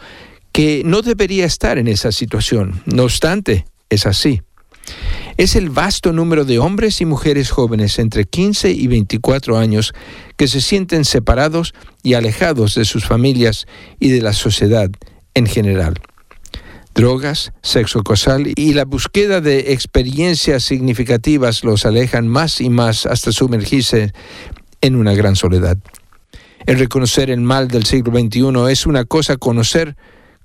[0.52, 2.84] que no debería estar en esa situación.
[2.86, 4.44] No obstante, es así.
[5.38, 9.94] Es el vasto número de hombres y mujeres jóvenes entre 15 y 24 años
[10.38, 11.74] que se sienten separados
[12.04, 13.66] y alejados de sus familias
[14.00, 14.90] y de la sociedad
[15.34, 15.96] en general.
[16.96, 23.32] Drogas, sexo causal y la búsqueda de experiencias significativas los alejan más y más hasta
[23.32, 24.14] sumergirse
[24.82, 25.78] en una gran soledad.
[26.68, 29.98] El reconocer el mal del siglo XXI es una cosa, conocer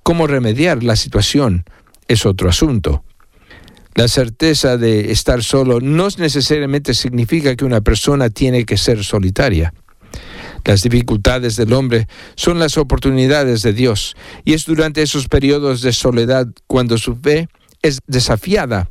[0.03, 1.65] cómo remediar la situación
[2.09, 3.05] es otro asunto.
[3.99, 9.75] La certeza de estar solo no necesariamente significa que una persona tiene que ser solitaria.
[10.65, 15.93] Las dificultades del hombre son las oportunidades de Dios, y es durante esos periodos de
[15.93, 17.49] soledad cuando su fe
[17.83, 18.89] es desafiada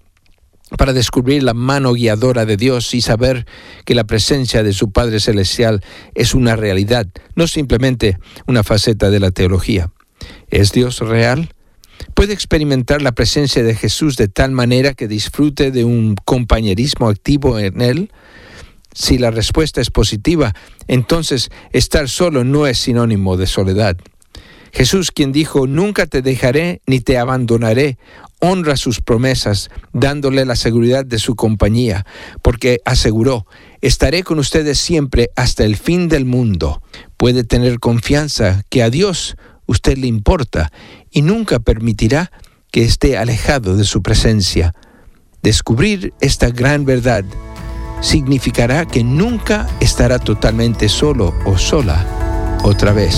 [0.78, 3.46] para descubrir la mano guiadora de Dios y saber
[3.86, 5.86] que la presencia de su Padre Celestial
[6.16, 9.90] es una realidad, no simplemente una faceta de la teología.
[10.50, 11.48] ¿Es Dios real?
[12.14, 17.60] Puede experimentar la presencia de Jesús de tal manera que disfrute de un compañerismo activo
[17.60, 18.12] en Él?
[18.94, 20.54] Si la respuesta es positiva,
[20.88, 23.98] entonces estar solo no es sinónimo de soledad.
[24.74, 27.98] Jesús, quien dijo, nunca te dejaré ni te abandonaré,
[28.40, 32.06] honra sus promesas, dándole la seguridad de su compañía,
[32.42, 33.48] porque aseguró,
[33.82, 36.82] estaré con ustedes siempre hasta el fin del mundo.
[37.18, 39.36] Puede tener confianza que a Dios
[39.66, 40.72] usted le importa
[41.12, 42.32] y nunca permitirá
[42.72, 44.74] que esté alejado de su presencia.
[45.42, 47.24] Descubrir esta gran verdad
[48.02, 52.06] significará que nunca estará totalmente solo o sola
[52.64, 53.18] otra vez.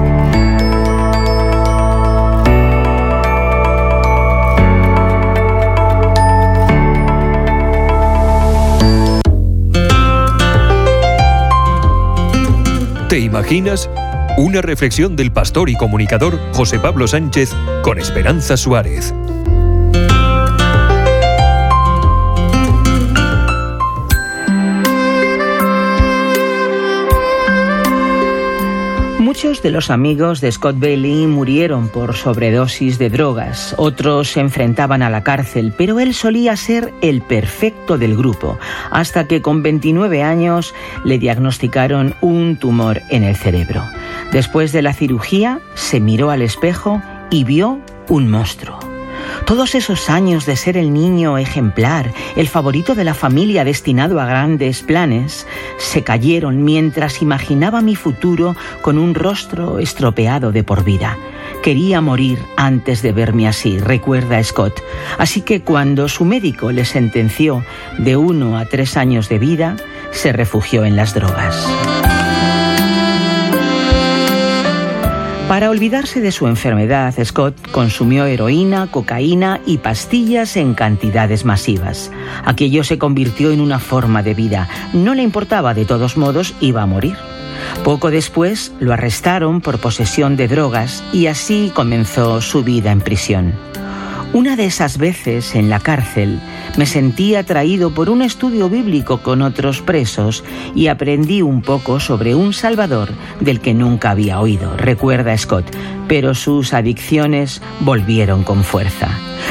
[13.11, 13.89] ¿Te imaginas?
[14.37, 17.53] Una reflexión del pastor y comunicador José Pablo Sánchez
[17.83, 19.13] con Esperanza Suárez.
[29.43, 35.01] Muchos de los amigos de Scott Bailey murieron por sobredosis de drogas, otros se enfrentaban
[35.01, 38.59] a la cárcel, pero él solía ser el perfecto del grupo,
[38.91, 43.83] hasta que con 29 años le diagnosticaron un tumor en el cerebro.
[44.31, 47.79] Después de la cirugía, se miró al espejo y vio
[48.09, 48.90] un monstruo.
[49.45, 54.25] Todos esos años de ser el niño ejemplar, el favorito de la familia destinado a
[54.25, 55.47] grandes planes,
[55.77, 61.17] se cayeron mientras imaginaba mi futuro con un rostro estropeado de por vida.
[61.63, 64.81] Quería morir antes de verme así, recuerda Scott.
[65.17, 67.63] Así que cuando su médico le sentenció
[67.99, 69.75] de uno a tres años de vida,
[70.11, 71.67] se refugió en las drogas.
[75.51, 82.09] Para olvidarse de su enfermedad, Scott consumió heroína, cocaína y pastillas en cantidades masivas.
[82.45, 84.69] Aquello se convirtió en una forma de vida.
[84.93, 87.17] No le importaba, de todos modos, iba a morir.
[87.83, 93.53] Poco después lo arrestaron por posesión de drogas y así comenzó su vida en prisión.
[94.33, 96.39] Una de esas veces en la cárcel
[96.77, 102.33] me sentí atraído por un estudio bíblico con otros presos y aprendí un poco sobre
[102.33, 103.09] un Salvador
[103.41, 105.65] del que nunca había oído, recuerda Scott,
[106.07, 109.09] pero sus adicciones volvieron con fuerza.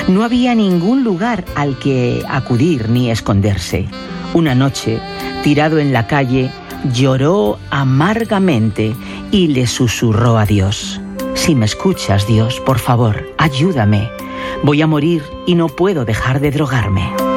[0.09, 3.85] No había ningún lugar al que acudir ni esconderse.
[4.33, 4.99] Una noche,
[5.43, 6.51] tirado en la calle,
[6.91, 8.95] lloró amargamente
[9.31, 11.03] y le susurró a Dios.
[11.35, 14.20] Si me escuchas, Dios, por favor, ayúdame.
[14.63, 17.30] Voy a morir y no puedo dejar de drogarme.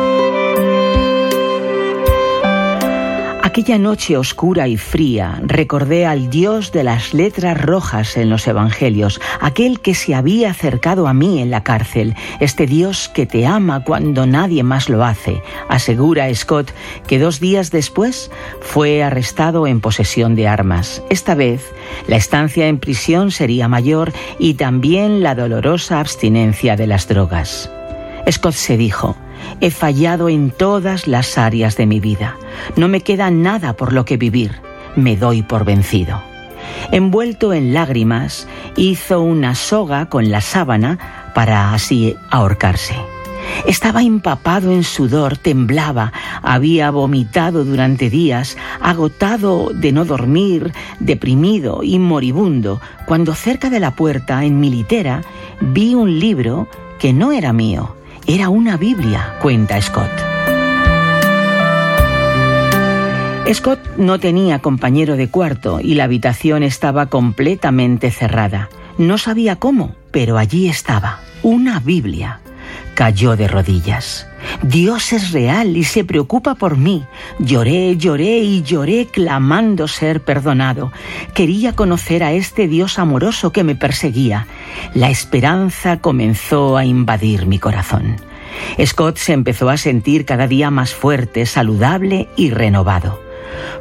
[3.53, 9.21] Aquella noche oscura y fría recordé al Dios de las letras rojas en los Evangelios,
[9.41, 13.83] aquel que se había acercado a mí en la cárcel, este Dios que te ama
[13.83, 16.71] cuando nadie más lo hace, asegura Scott
[17.05, 21.03] que dos días después fue arrestado en posesión de armas.
[21.11, 21.75] Esta vez
[22.07, 27.69] la estancia en prisión sería mayor y también la dolorosa abstinencia de las drogas.
[28.31, 29.15] Scott se dijo,
[29.61, 32.37] He fallado en todas las áreas de mi vida.
[32.75, 34.59] No me queda nada por lo que vivir.
[34.95, 36.21] Me doy por vencido.
[36.91, 42.95] Envuelto en lágrimas, hizo una soga con la sábana para así ahorcarse.
[43.65, 51.99] Estaba empapado en sudor, temblaba, había vomitado durante días, agotado de no dormir, deprimido y
[51.99, 55.21] moribundo, cuando cerca de la puerta, en mi litera,
[55.59, 56.67] vi un libro
[56.99, 57.95] que no era mío,
[58.25, 60.11] era una Biblia, cuenta Scott.
[63.53, 68.69] Scott no tenía compañero de cuarto y la habitación estaba completamente cerrada.
[68.97, 72.39] No sabía cómo, pero allí estaba, una Biblia.
[72.95, 74.27] Cayó de rodillas.
[74.61, 77.05] Dios es real y se preocupa por mí.
[77.39, 80.91] Lloré, lloré y lloré clamando ser perdonado.
[81.33, 84.47] Quería conocer a este Dios amoroso que me perseguía.
[84.93, 88.17] La esperanza comenzó a invadir mi corazón.
[88.83, 93.19] Scott se empezó a sentir cada día más fuerte, saludable y renovado.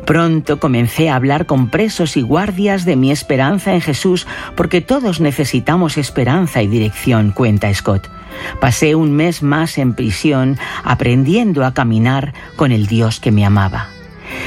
[0.06, 5.20] Pronto comencé a hablar con presos y guardias de mi esperanza en Jesús, porque todos
[5.20, 8.08] necesitamos esperanza y dirección, cuenta Scott.
[8.60, 13.88] Pasé un mes más en prisión aprendiendo a caminar con el Dios que me amaba.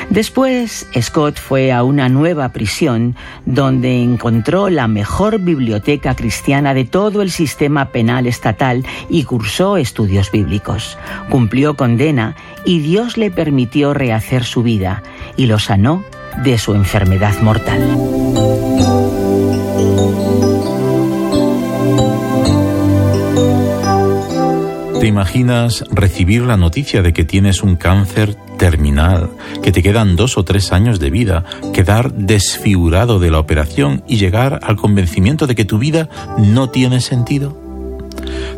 [0.09, 3.15] Después, Scott fue a una nueva prisión
[3.45, 10.31] donde encontró la mejor biblioteca cristiana de todo el sistema penal estatal y cursó estudios
[10.31, 10.97] bíblicos.
[11.29, 15.03] Cumplió condena y Dios le permitió rehacer su vida
[15.37, 16.03] y lo sanó
[16.43, 17.81] de su enfermedad mortal.
[25.05, 29.29] ¿Te imaginas recibir la noticia de que tienes un cáncer terminal,
[29.61, 31.45] que te quedan dos o tres años de vida,
[31.75, 37.01] quedar desfigurado de la operación y llegar al convencimiento de que tu vida no tiene
[37.01, 37.55] sentido?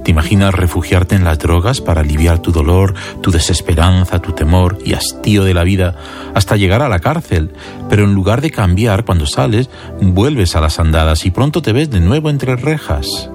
[0.06, 4.93] ¿Te imaginas refugiarte en las drogas para aliviar tu dolor, tu desesperanza, tu temor y
[4.93, 5.98] hastío de la vida
[6.34, 7.52] hasta llegar a la cárcel?
[7.89, 9.70] Pero en lugar de cambiar cuando sales,
[10.00, 13.30] vuelves a las andadas y pronto te ves de nuevo entre rejas.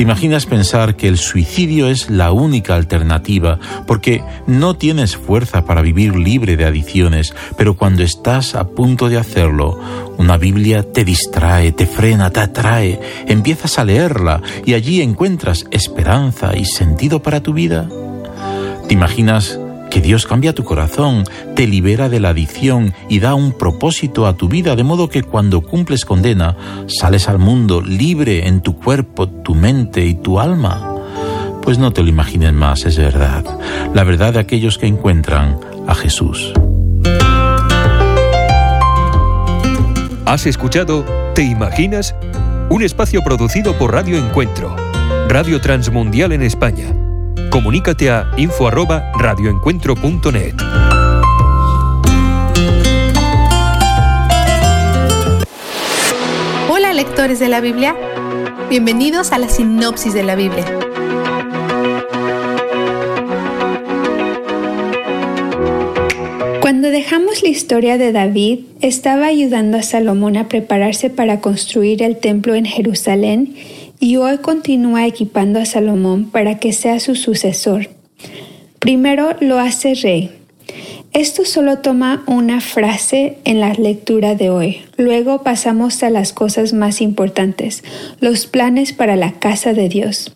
[0.00, 5.82] ¿Te imaginas pensar que el suicidio es la única alternativa porque no tienes fuerza para
[5.82, 9.78] vivir libre de adicciones, pero cuando estás a punto de hacerlo,
[10.16, 16.56] una Biblia te distrae, te frena, te atrae, empiezas a leerla y allí encuentras esperanza
[16.56, 17.86] y sentido para tu vida?
[18.88, 19.58] ¿Te imaginas
[19.90, 21.24] que Dios cambia tu corazón,
[21.56, 25.22] te libera de la adicción y da un propósito a tu vida, de modo que
[25.22, 30.94] cuando cumples condena, sales al mundo libre en tu cuerpo, tu mente y tu alma.
[31.62, 33.44] Pues no te lo imagines más, es verdad.
[33.92, 36.52] La verdad de aquellos que encuentran a Jesús.
[40.24, 42.14] ¿Has escuchado ¿Te imaginas?
[42.70, 44.76] Un espacio producido por Radio Encuentro,
[45.28, 46.94] Radio Transmundial en España
[47.50, 50.54] Comunícate a info@radioencuentro.net.
[56.68, 57.96] Hola lectores de la Biblia,
[58.68, 60.64] bienvenidos a la sinopsis de la Biblia.
[66.60, 72.16] Cuando dejamos la historia de David, estaba ayudando a Salomón a prepararse para construir el
[72.16, 73.56] templo en Jerusalén
[74.00, 77.90] y hoy continúa equipando a Salomón para que sea su sucesor.
[78.78, 80.30] Primero lo hace rey.
[81.12, 84.80] Esto solo toma una frase en la lectura de hoy.
[84.96, 87.84] Luego pasamos a las cosas más importantes,
[88.20, 90.34] los planes para la casa de Dios.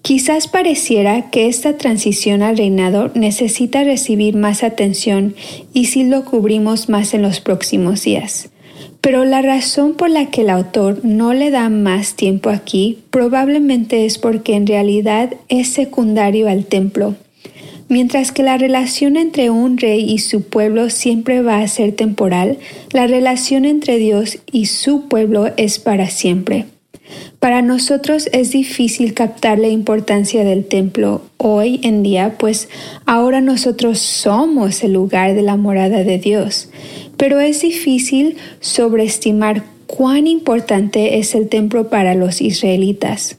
[0.00, 5.34] Quizás pareciera que esta transición al reinado necesita recibir más atención
[5.74, 8.48] y si lo cubrimos más en los próximos días.
[9.08, 14.04] Pero la razón por la que el autor no le da más tiempo aquí probablemente
[14.04, 17.14] es porque en realidad es secundario al templo.
[17.88, 22.58] Mientras que la relación entre un rey y su pueblo siempre va a ser temporal,
[22.92, 26.66] la relación entre Dios y su pueblo es para siempre.
[27.40, 32.68] Para nosotros es difícil captar la importancia del templo hoy en día, pues
[33.06, 36.68] ahora nosotros somos el lugar de la morada de Dios
[37.18, 43.36] pero es difícil sobreestimar cuán importante es el templo para los israelitas.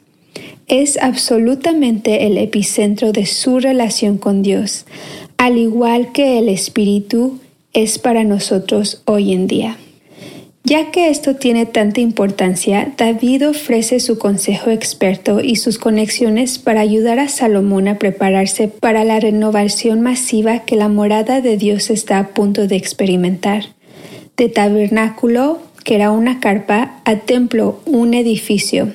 [0.68, 4.86] Es absolutamente el epicentro de su relación con Dios,
[5.38, 7.40] al igual que el Espíritu
[7.74, 9.78] es para nosotros hoy en día.
[10.64, 16.82] Ya que esto tiene tanta importancia, David ofrece su consejo experto y sus conexiones para
[16.82, 22.20] ayudar a Salomón a prepararse para la renovación masiva que la morada de Dios está
[22.20, 23.64] a punto de experimentar.
[24.38, 28.94] De tabernáculo, que era una carpa, a templo, un edificio.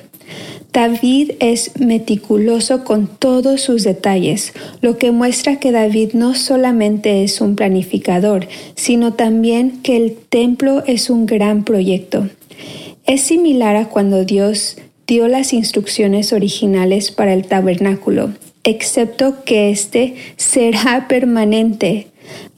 [0.75, 4.51] David es meticuloso con todos sus detalles,
[4.81, 10.83] lo que muestra que David no solamente es un planificador, sino también que el templo
[10.85, 12.27] es un gran proyecto.
[13.05, 14.75] Es similar a cuando Dios
[15.07, 18.33] dio las instrucciones originales para el tabernáculo,
[18.65, 22.07] excepto que éste será permanente.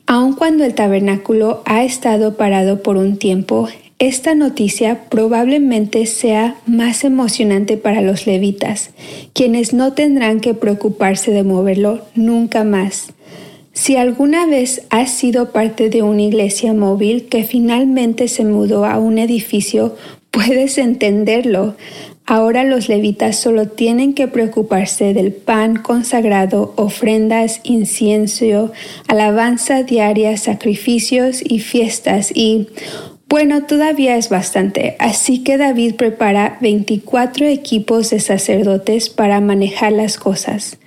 [0.07, 3.67] Aun cuando el tabernáculo ha estado parado por un tiempo,
[3.99, 8.91] esta noticia probablemente sea más emocionante para los levitas,
[9.33, 13.13] quienes no tendrán que preocuparse de moverlo nunca más.
[13.73, 18.99] Si alguna vez has sido parte de una iglesia móvil que finalmente se mudó a
[18.99, 19.95] un edificio,
[20.31, 21.75] puedes entenderlo.
[22.27, 28.73] Ahora los levitas solo tienen que preocuparse del pan consagrado, ofrendas, incienso,
[29.07, 32.67] alabanza diaria, sacrificios y fiestas y
[33.29, 40.17] bueno, todavía es bastante, así que David prepara 24 equipos de sacerdotes para manejar las
[40.17, 40.77] cosas.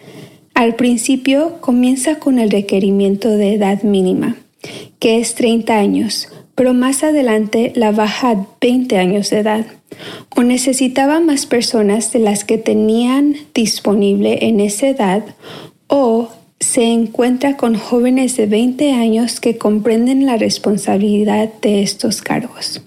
[0.54, 4.36] Al principio comienza con el requerimiento de edad mínima,
[4.98, 9.66] que es 30 años, pero más adelante la baja a 20 años de edad
[10.34, 15.24] o necesitaba más personas de las que tenían disponible en esa edad
[15.88, 16.28] o
[16.60, 22.82] se encuentra con jóvenes de 20 años que comprenden la responsabilidad de estos cargos.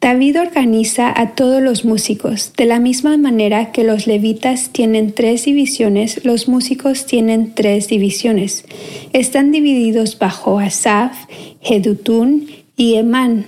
[0.00, 2.52] David organiza a todos los músicos.
[2.56, 8.64] De la misma manera que los levitas tienen tres divisiones, los músicos tienen tres divisiones.
[9.12, 11.16] Están divididos bajo Asaf,
[11.60, 13.46] Jedutún y Emán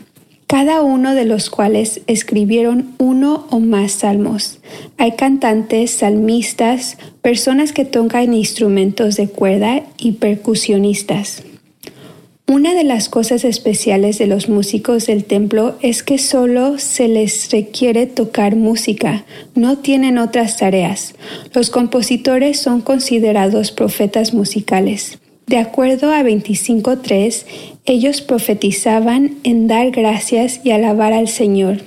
[0.51, 4.59] cada uno de los cuales escribieron uno o más salmos.
[4.99, 11.45] Hay cantantes, salmistas, personas que tocan instrumentos de cuerda y percusionistas.
[12.49, 17.53] Una de las cosas especiales de los músicos del templo es que solo se les
[17.53, 19.25] requiere tocar música,
[19.55, 21.15] no tienen otras tareas.
[21.55, 25.21] Los compositores son considerados profetas musicales.
[25.51, 27.45] De acuerdo a 25.3,
[27.91, 31.79] ellos profetizaban en dar gracias y alabar al Señor.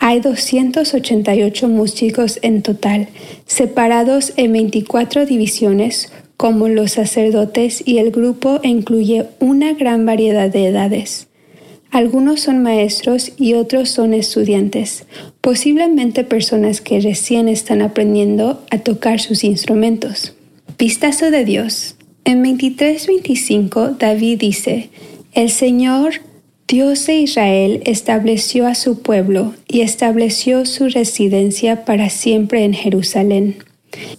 [0.00, 3.06] Hay 288 músicos en total,
[3.46, 10.66] separados en 24 divisiones, como los sacerdotes y el grupo incluye una gran variedad de
[10.66, 11.28] edades.
[11.92, 15.04] Algunos son maestros y otros son estudiantes,
[15.40, 20.34] posiblemente personas que recién están aprendiendo a tocar sus instrumentos.
[20.76, 21.94] Vistazo de Dios.
[22.24, 24.90] En 23:25 David dice,
[25.32, 26.14] El Señor,
[26.66, 33.58] Dios de Israel, estableció a su pueblo y estableció su residencia para siempre en Jerusalén.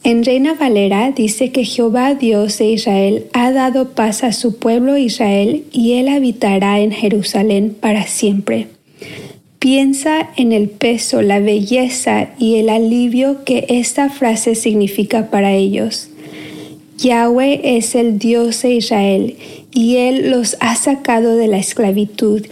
[0.03, 4.97] En Reina Valera dice que Jehová Dios de Israel ha dado paz a su pueblo
[4.97, 8.67] Israel y él habitará en Jerusalén para siempre.
[9.59, 16.09] Piensa en el peso, la belleza y el alivio que esta frase significa para ellos.
[16.97, 19.35] Yahweh es el Dios de Israel
[19.71, 22.45] y Él los ha sacado de la esclavitud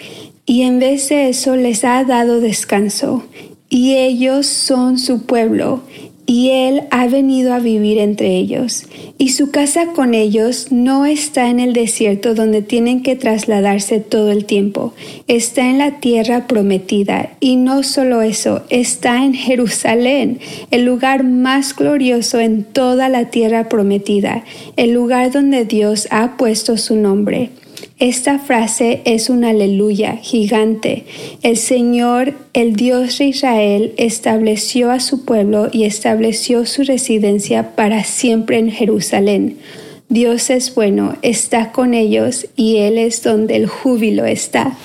[0.46, 3.24] y en vez de eso les ha dado descanso
[3.70, 5.84] y ellos son su pueblo
[6.30, 8.84] y Él ha venido a vivir entre ellos.
[9.18, 14.30] Y su casa con ellos no está en el desierto donde tienen que trasladarse todo
[14.30, 14.94] el tiempo,
[15.28, 17.32] está en la tierra prometida.
[17.40, 23.68] Y no solo eso, está en Jerusalén, el lugar más glorioso en toda la tierra
[23.68, 24.44] prometida,
[24.76, 27.50] el lugar donde Dios ha puesto su nombre.
[28.00, 31.06] Esta frase es un aleluya gigante.
[31.42, 38.04] El Señor, el Dios de Israel, estableció a su pueblo y estableció su residencia para
[38.04, 39.58] siempre en Jerusalén.
[40.08, 44.76] Dios es bueno, está con ellos y Él es donde el júbilo está.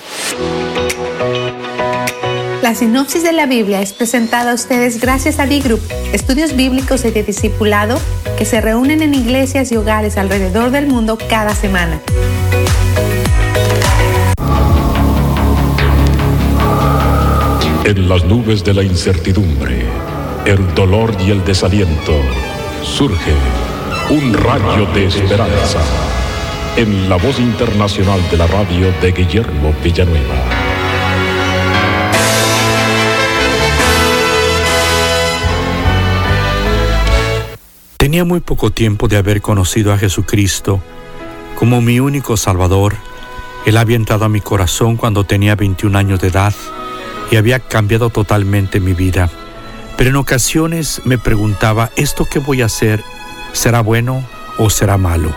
[2.61, 5.81] La sinopsis de la Biblia es presentada a ustedes gracias a D-Group,
[6.13, 7.99] estudios bíblicos y de discipulado
[8.37, 12.01] que se reúnen en iglesias y hogares alrededor del mundo cada semana.
[17.85, 19.85] En las nubes de la incertidumbre,
[20.43, 22.19] el dolor y el desaliento,
[22.81, 23.31] surge
[24.09, 25.81] un rayo de esperanza
[26.77, 30.33] en la voz internacional de la radio de Guillermo Villanueva.
[37.97, 40.81] Tenía muy poco tiempo de haber conocido a Jesucristo
[41.53, 42.95] como mi único Salvador.
[43.67, 46.55] Él había entrado a mi corazón cuando tenía 21 años de edad
[47.31, 49.29] y había cambiado totalmente mi vida.
[49.97, 53.03] Pero en ocasiones me preguntaba, ¿esto que voy a hacer
[53.53, 54.23] será bueno
[54.57, 55.33] o será malo?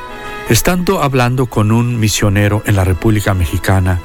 [0.48, 4.00] Estando hablando con un misionero en la República Mexicana,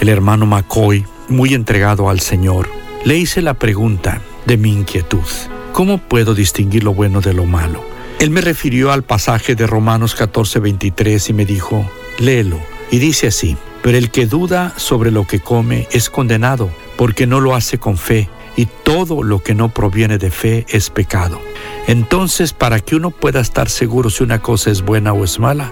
[0.00, 2.68] el hermano McCoy, muy entregado al Señor,
[3.04, 5.24] le hice la pregunta de mi inquietud.
[5.72, 7.84] ¿Cómo puedo distinguir lo bueno de lo malo?
[8.18, 12.58] Él me refirió al pasaje de Romanos 14:23 y me dijo, léelo.
[12.90, 13.56] Y dice así,
[13.86, 17.96] pero el que duda sobre lo que come es condenado porque no lo hace con
[17.96, 21.40] fe, y todo lo que no proviene de fe es pecado.
[21.86, 25.70] Entonces, para que uno pueda estar seguro si una cosa es buena o es mala,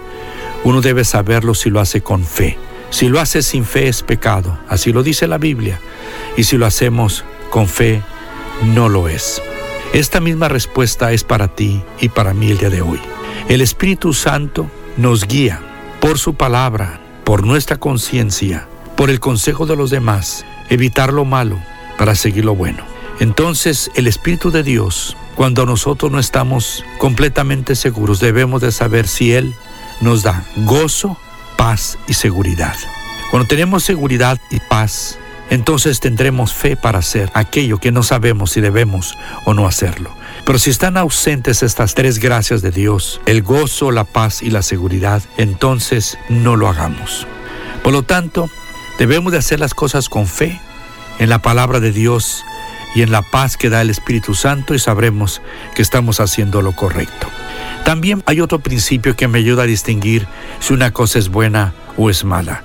[0.63, 2.57] uno debe saberlo si lo hace con fe,
[2.91, 5.81] Si lo haces sin fe es pecado, así lo dice la Biblia.
[6.37, 8.01] Y si lo hacemos con fe,
[8.63, 9.43] no lo es.
[9.93, 13.01] Esta misma respuesta es para ti y para mí el día de hoy.
[13.49, 15.61] El Espíritu Santo nos guía
[15.99, 21.59] por su palabra, por nuestra conciencia, por el consejo de los demás, evitar lo malo
[21.99, 22.85] para seguir lo bueno.
[23.21, 29.33] Entonces el Espíritu de Dios, cuando nosotros no estamos completamente seguros, debemos de saber si
[29.33, 29.55] Él
[30.01, 31.17] nos da gozo,
[31.57, 32.77] paz y seguridad.
[33.31, 35.19] Cuando tenemos seguridad y paz,
[35.51, 40.11] entonces tendremos fe para hacer aquello que no sabemos si debemos o no hacerlo.
[40.45, 44.63] Pero si están ausentes estas tres gracias de Dios, el gozo, la paz y la
[44.63, 47.27] seguridad, entonces no lo hagamos.
[47.83, 48.51] Por lo tanto,
[48.99, 50.61] debemos de hacer las cosas con fe
[51.19, 52.45] en la palabra de Dios
[52.95, 55.41] y en la paz que da el Espíritu Santo y sabremos
[55.75, 57.29] que estamos haciendo lo correcto.
[57.85, 60.27] También hay otro principio que me ayuda a distinguir
[60.61, 62.63] si una cosa es buena o es mala.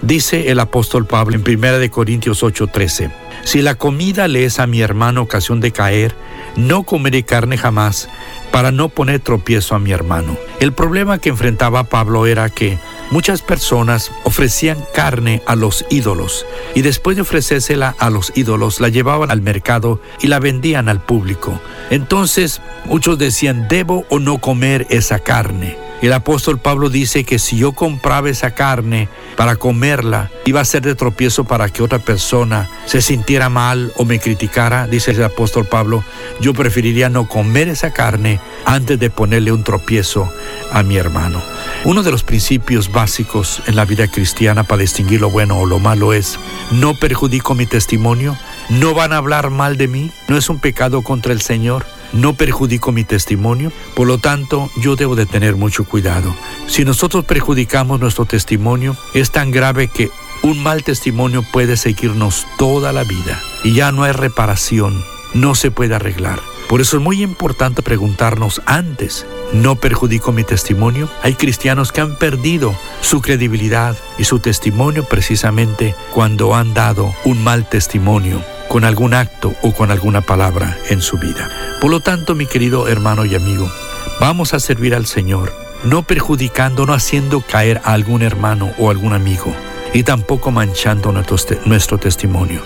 [0.00, 3.10] Dice el apóstol Pablo en 1 Corintios 8:13,
[3.44, 6.14] si la comida le es a mi hermano ocasión de caer,
[6.56, 8.08] no comeré carne jamás
[8.50, 10.36] para no poner tropiezo a mi hermano.
[10.60, 12.78] El problema que enfrentaba Pablo era que
[13.12, 18.88] Muchas personas ofrecían carne a los ídolos y después de ofrecérsela a los ídolos la
[18.88, 21.60] llevaban al mercado y la vendían al público.
[21.90, 25.76] Entonces muchos decían, ¿debo o no comer esa carne?
[26.02, 30.82] El apóstol Pablo dice que si yo compraba esa carne para comerla, iba a ser
[30.82, 35.64] de tropiezo para que otra persona se sintiera mal o me criticara, dice el apóstol
[35.64, 36.02] Pablo,
[36.40, 40.28] yo preferiría no comer esa carne antes de ponerle un tropiezo
[40.72, 41.40] a mi hermano.
[41.84, 45.78] Uno de los principios básicos en la vida cristiana para distinguir lo bueno o lo
[45.78, 46.36] malo es,
[46.72, 48.36] no perjudico mi testimonio,
[48.70, 52.34] no van a hablar mal de mí, no es un pecado contra el Señor no
[52.34, 56.34] perjudico mi testimonio, por lo tanto yo debo de tener mucho cuidado.
[56.66, 60.10] Si nosotros perjudicamos nuestro testimonio, es tan grave que
[60.42, 65.04] un mal testimonio puede seguirnos toda la vida y ya no hay reparación,
[65.34, 66.51] no se puede arreglar.
[66.68, 71.08] Por eso es muy importante preguntarnos antes, ¿no perjudico mi testimonio?
[71.22, 77.44] Hay cristianos que han perdido su credibilidad y su testimonio precisamente cuando han dado un
[77.44, 81.50] mal testimonio con algún acto o con alguna palabra en su vida.
[81.80, 83.70] Por lo tanto, mi querido hermano y amigo,
[84.18, 85.52] vamos a servir al Señor,
[85.84, 89.54] no perjudicando, no haciendo caer a algún hermano o algún amigo
[89.94, 92.62] y tampoco manchando nuestro, testimonio.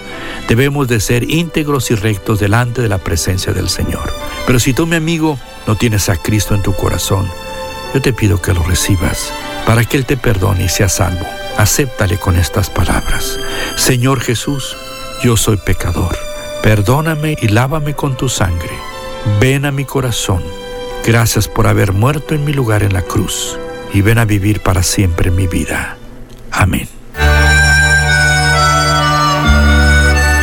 [0.48, 4.12] Debemos de ser íntegros y rectos delante de la presencia del Señor.
[4.46, 7.28] Pero si tú, mi amigo, no tienes a Cristo en tu corazón,
[7.94, 9.32] yo te pido que lo recibas
[9.64, 11.26] para que Él te perdone y sea salvo.
[11.56, 13.38] Acéptale con estas palabras.
[13.76, 14.76] Señor Jesús,
[15.22, 16.16] yo soy pecador.
[16.62, 18.72] Perdóname y lávame con tu sangre.
[19.40, 20.42] Ven a mi corazón.
[21.04, 23.58] Gracias por haber muerto en mi lugar en la cruz
[23.92, 25.96] y ven a vivir para siempre mi vida.
[26.50, 26.95] Amén.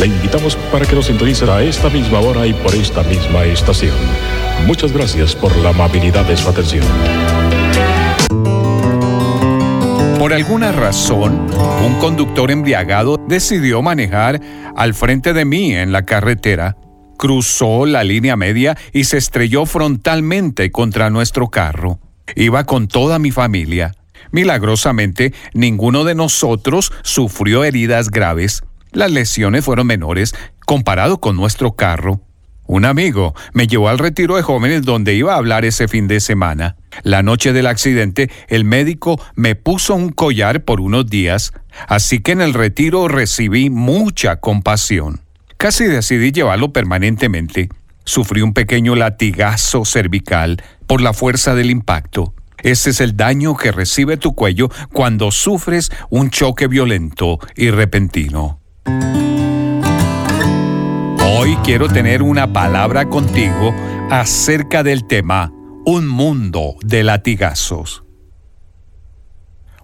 [0.00, 3.94] Le invitamos para que nos sintonice a esta misma hora y por esta misma estación.
[4.66, 6.84] Muchas gracias por la amabilidad de su atención.
[10.18, 11.46] Por alguna razón,
[11.84, 14.40] un conductor embriagado decidió manejar
[14.74, 16.76] al frente de mí en la carretera
[17.20, 22.00] cruzó la línea media y se estrelló frontalmente contra nuestro carro.
[22.34, 23.94] Iba con toda mi familia.
[24.32, 28.62] Milagrosamente, ninguno de nosotros sufrió heridas graves.
[28.92, 30.34] Las lesiones fueron menores
[30.66, 32.20] comparado con nuestro carro.
[32.66, 36.20] Un amigo me llevó al retiro de jóvenes donde iba a hablar ese fin de
[36.20, 36.76] semana.
[37.02, 41.52] La noche del accidente, el médico me puso un collar por unos días,
[41.88, 45.20] así que en el retiro recibí mucha compasión.
[45.56, 47.70] Casi decidí llevarlo permanentemente.
[48.04, 52.34] Sufrí un pequeño latigazo cervical por la fuerza del impacto.
[52.62, 58.59] Ese es el daño que recibe tu cuello cuando sufres un choque violento y repentino.
[61.24, 63.74] Hoy quiero tener una palabra contigo
[64.10, 65.52] acerca del tema
[65.86, 68.04] Un mundo de latigazos.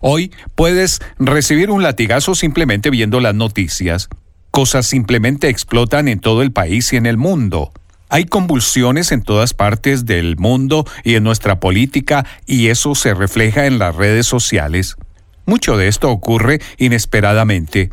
[0.01, 4.09] Hoy puedes recibir un latigazo simplemente viendo las noticias
[4.57, 7.75] cosas simplemente explotan en todo el país y en el mundo.
[8.09, 13.67] Hay convulsiones en todas partes del mundo y en nuestra política y eso se refleja
[13.67, 14.97] en las redes sociales.
[15.45, 17.91] Mucho de esto ocurre inesperadamente.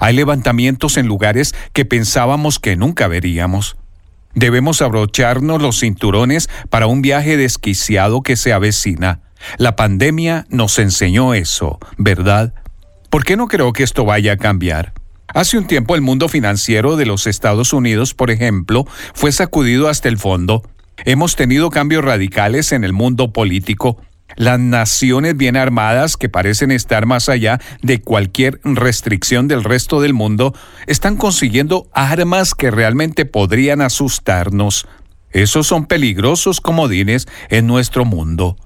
[0.00, 3.76] Hay levantamientos en lugares que pensábamos que nunca veríamos.
[4.34, 9.20] Debemos abrocharnos los cinturones para un viaje desquiciado que se avecina.
[9.58, 12.54] La pandemia nos enseñó eso, ¿verdad?
[13.10, 14.94] ¿Por qué no creo que esto vaya a cambiar?
[15.34, 20.08] Hace un tiempo el mundo financiero de los Estados Unidos, por ejemplo, fue sacudido hasta
[20.08, 20.62] el fondo.
[21.04, 23.98] Hemos tenido cambios radicales en el mundo político.
[24.36, 30.14] Las naciones bien armadas, que parecen estar más allá de cualquier restricción del resto del
[30.14, 30.54] mundo,
[30.86, 34.86] están consiguiendo armas que realmente podrían asustarnos.
[35.30, 38.56] Esos son peligrosos comodines en nuestro mundo.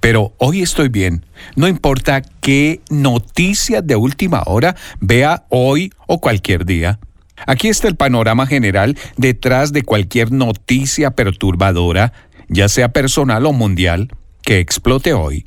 [0.00, 1.26] Pero hoy estoy bien.
[1.56, 6.98] No importa qué noticias de última hora vea hoy o cualquier día.
[7.46, 12.12] Aquí está el panorama general detrás de cualquier noticia perturbadora,
[12.48, 14.10] ya sea personal o mundial
[14.42, 15.44] que explote hoy.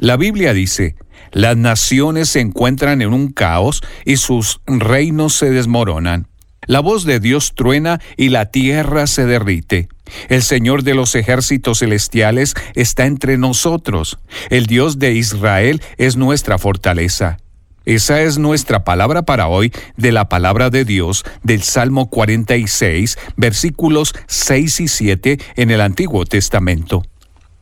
[0.00, 0.96] La Biblia dice,
[1.32, 6.28] las naciones se encuentran en un caos y sus reinos se desmoronan.
[6.66, 9.88] La voz de Dios truena y la tierra se derrite.
[10.28, 14.18] El Señor de los ejércitos celestiales está entre nosotros.
[14.50, 17.38] El Dios de Israel es nuestra fortaleza.
[17.84, 24.12] Esa es nuestra palabra para hoy de la palabra de Dios del Salmo 46, versículos
[24.26, 27.04] 6 y 7 en el Antiguo Testamento.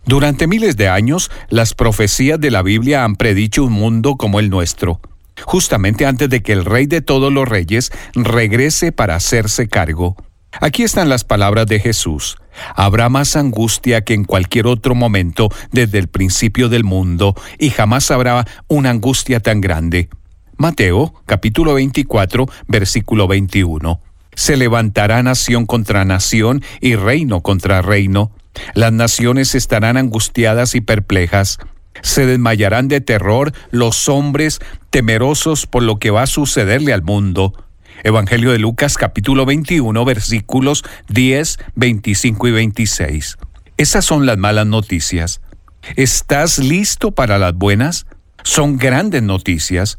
[0.07, 4.51] Durante miles de años, las profecías de la Biblia han predicho un mundo como el
[4.51, 5.01] nuestro,
[5.45, 10.17] justamente antes de que el Rey de todos los reyes regrese para hacerse cargo.
[10.61, 12.37] Aquí están las palabras de Jesús.
[12.77, 18.11] Habrá más angustia que en cualquier otro momento desde el principio del mundo, y jamás
[18.11, 20.11] habrá una angustia tan grande.
[20.57, 24.01] Mateo capítulo 24 versículo 21.
[24.37, 28.31] Se levantará nación contra nación y reino contra reino.
[28.75, 31.59] Las naciones estarán angustiadas y perplejas.
[32.03, 37.53] Se desmayarán de terror los hombres temerosos por lo que va a sucederle al mundo.
[38.03, 43.39] Evangelio de Lucas capítulo 21 versículos 10, 25 y 26.
[43.77, 45.41] Esas son las malas noticias.
[45.97, 48.07] ¿Estás listo para las buenas?
[48.43, 49.97] Son grandes noticias.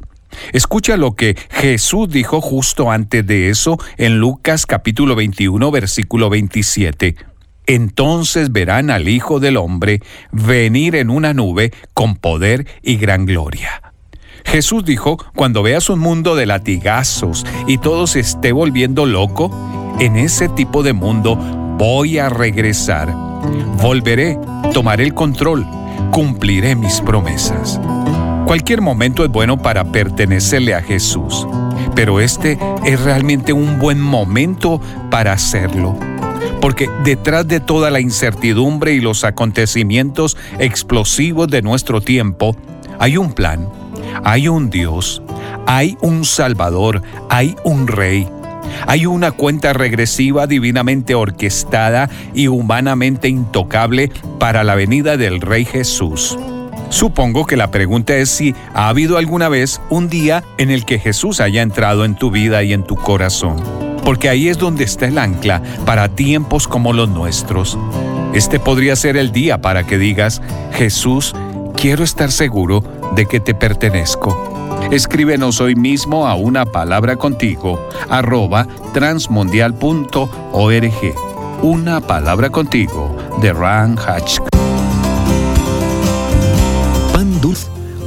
[0.54, 7.16] Escucha lo que Jesús dijo justo antes de eso en Lucas capítulo 21 versículo 27.
[7.68, 10.02] Entonces verán al Hijo del Hombre
[10.32, 13.82] venir en una nube con poder y gran gloria.
[14.46, 19.52] Jesús dijo, cuando veas un mundo de latigazos y todo se esté volviendo loco,
[20.00, 21.36] en ese tipo de mundo
[21.78, 23.12] voy a regresar.
[23.82, 24.38] Volveré,
[24.72, 25.66] tomaré el control,
[26.12, 27.82] cumpliré mis promesas.
[28.46, 31.48] Cualquier momento es bueno para pertenecerle a Jesús,
[31.96, 35.98] pero este es realmente un buen momento para hacerlo
[36.66, 42.56] porque detrás de toda la incertidumbre y los acontecimientos explosivos de nuestro tiempo,
[42.98, 43.70] hay un plan,
[44.24, 45.22] hay un Dios,
[45.68, 48.28] hay un Salvador, hay un Rey.
[48.88, 54.10] Hay una cuenta regresiva divinamente orquestada y humanamente intocable
[54.40, 56.36] para la venida del Rey Jesús.
[56.90, 60.98] Supongo que la pregunta es si ha habido alguna vez un día en el que
[60.98, 65.08] Jesús haya entrado en tu vida y en tu corazón porque ahí es donde está
[65.08, 67.78] el ancla para tiempos como los nuestros.
[68.34, 70.42] Este podría ser el día para que digas,
[70.74, 71.34] Jesús,
[71.76, 72.84] quiero estar seguro
[73.16, 74.54] de que te pertenezco.
[74.92, 77.80] Escríbenos hoy mismo a una palabra contigo,
[78.10, 81.16] arroba transmundial.org.
[81.62, 84.40] Una palabra contigo, de Ran Hatch.
[87.14, 87.40] Pan.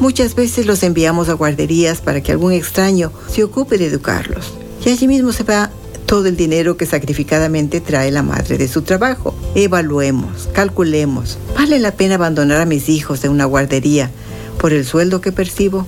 [0.00, 4.52] Muchas veces los enviamos a guarderías para que algún extraño se ocupe de educarlos.
[4.84, 5.70] Y allí mismo se va
[6.08, 9.34] todo el dinero que sacrificadamente trae la madre de su trabajo.
[9.54, 11.36] Evaluemos, calculemos.
[11.54, 14.10] ¿Vale la pena abandonar a mis hijos en una guardería
[14.58, 15.86] por el sueldo que percibo?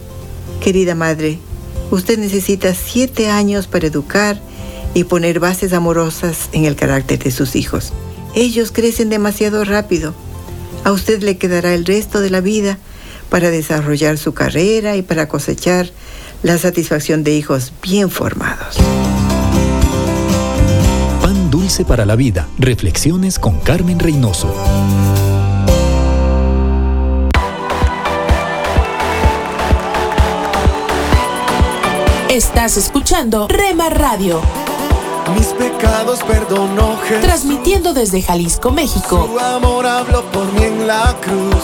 [0.63, 1.39] Querida madre,
[1.91, 4.39] usted necesita siete años para educar
[4.93, 7.95] y poner bases amorosas en el carácter de sus hijos.
[8.35, 10.13] Ellos crecen demasiado rápido.
[10.85, 12.79] A usted le quedará el resto de la vida
[13.31, 15.89] para desarrollar su carrera y para cosechar
[16.43, 18.77] la satisfacción de hijos bien formados
[21.85, 22.49] para la Vida.
[22.59, 24.55] Reflexiones con Carmen Reynoso.
[32.31, 34.41] Estás escuchando Rema Radio.
[35.35, 37.23] Mis pecados perdonó Jesús.
[37.23, 39.29] Transmitiendo desde Jalisco, México.
[39.31, 41.63] Su amor habló por mí en la cruz.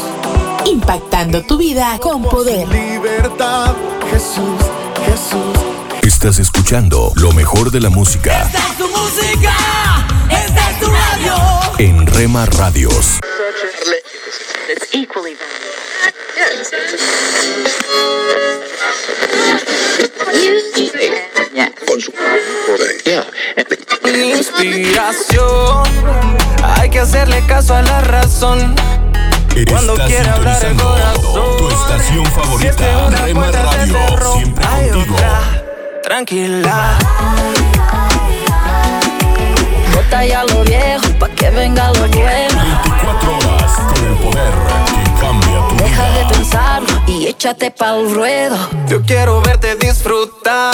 [0.67, 2.69] Impactando tu vida con poder.
[2.69, 3.75] Libertad,
[4.11, 4.61] Jesús,
[5.05, 5.77] Jesús.
[6.03, 8.43] Estás escuchando lo mejor de la música.
[8.43, 9.96] Esta es tu música.
[11.79, 13.19] En Rema Radios.
[24.05, 25.83] Inspiración,
[26.63, 28.75] hay que hacerle caso a la razón.
[29.69, 33.99] Cuando quiera hablar el corazón, tu estación favorita, Rema Radio,
[34.37, 35.15] siempre hay contigo.
[35.15, 35.65] Otra,
[36.03, 36.99] tranquila.
[40.07, 42.21] Bota ya lo viejo pa' que venga lo nuevo.
[42.21, 44.55] 24 horas con el poder
[44.87, 46.19] que cambia tu Deja vida.
[46.19, 48.57] de pensarlo y échate pa'l ruedo.
[48.89, 50.73] Yo quiero verte disfrutar.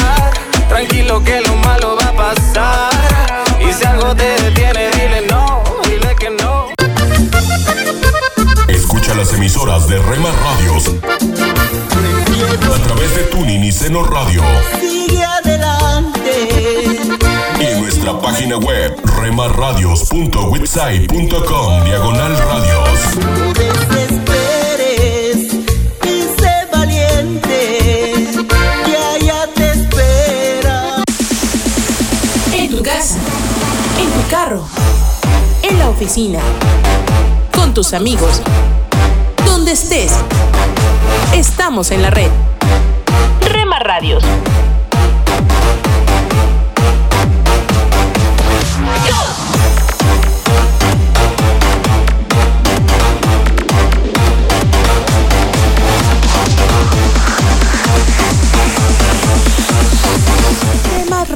[0.68, 2.90] Tranquilo que lo malo va a pasar.
[3.66, 6.66] Y si algo te detiene, dile no, dile que no.
[8.68, 10.90] Escucha las emisoras de Rema Radios
[12.74, 14.42] a través de Tuning y Seno Radio
[14.78, 16.91] Sigue adelante.
[18.02, 22.98] Nuestra página web remarradios.website.com diagonal radios.
[23.16, 25.54] No desesperes
[26.02, 28.26] y sé valiente.
[28.84, 31.04] Que allá te espera.
[32.54, 33.18] En tu casa,
[34.00, 34.66] en tu carro,
[35.62, 36.40] en la oficina,
[37.54, 38.42] con tus amigos,
[39.46, 40.12] donde estés.
[41.34, 42.30] Estamos en la red.
[43.48, 44.24] Rema Radios.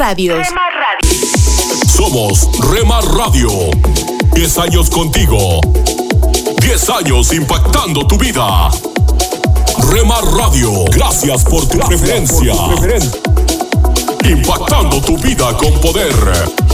[0.06, 1.18] Rema Radios.
[1.88, 3.50] Somos Rema Radio.
[4.34, 5.60] 10 años contigo.
[6.60, 8.70] 10 años impactando tu vida.
[9.90, 12.54] Rema Radio, gracias por tu preferencia.
[14.30, 16.65] Impactando tu vida con poder.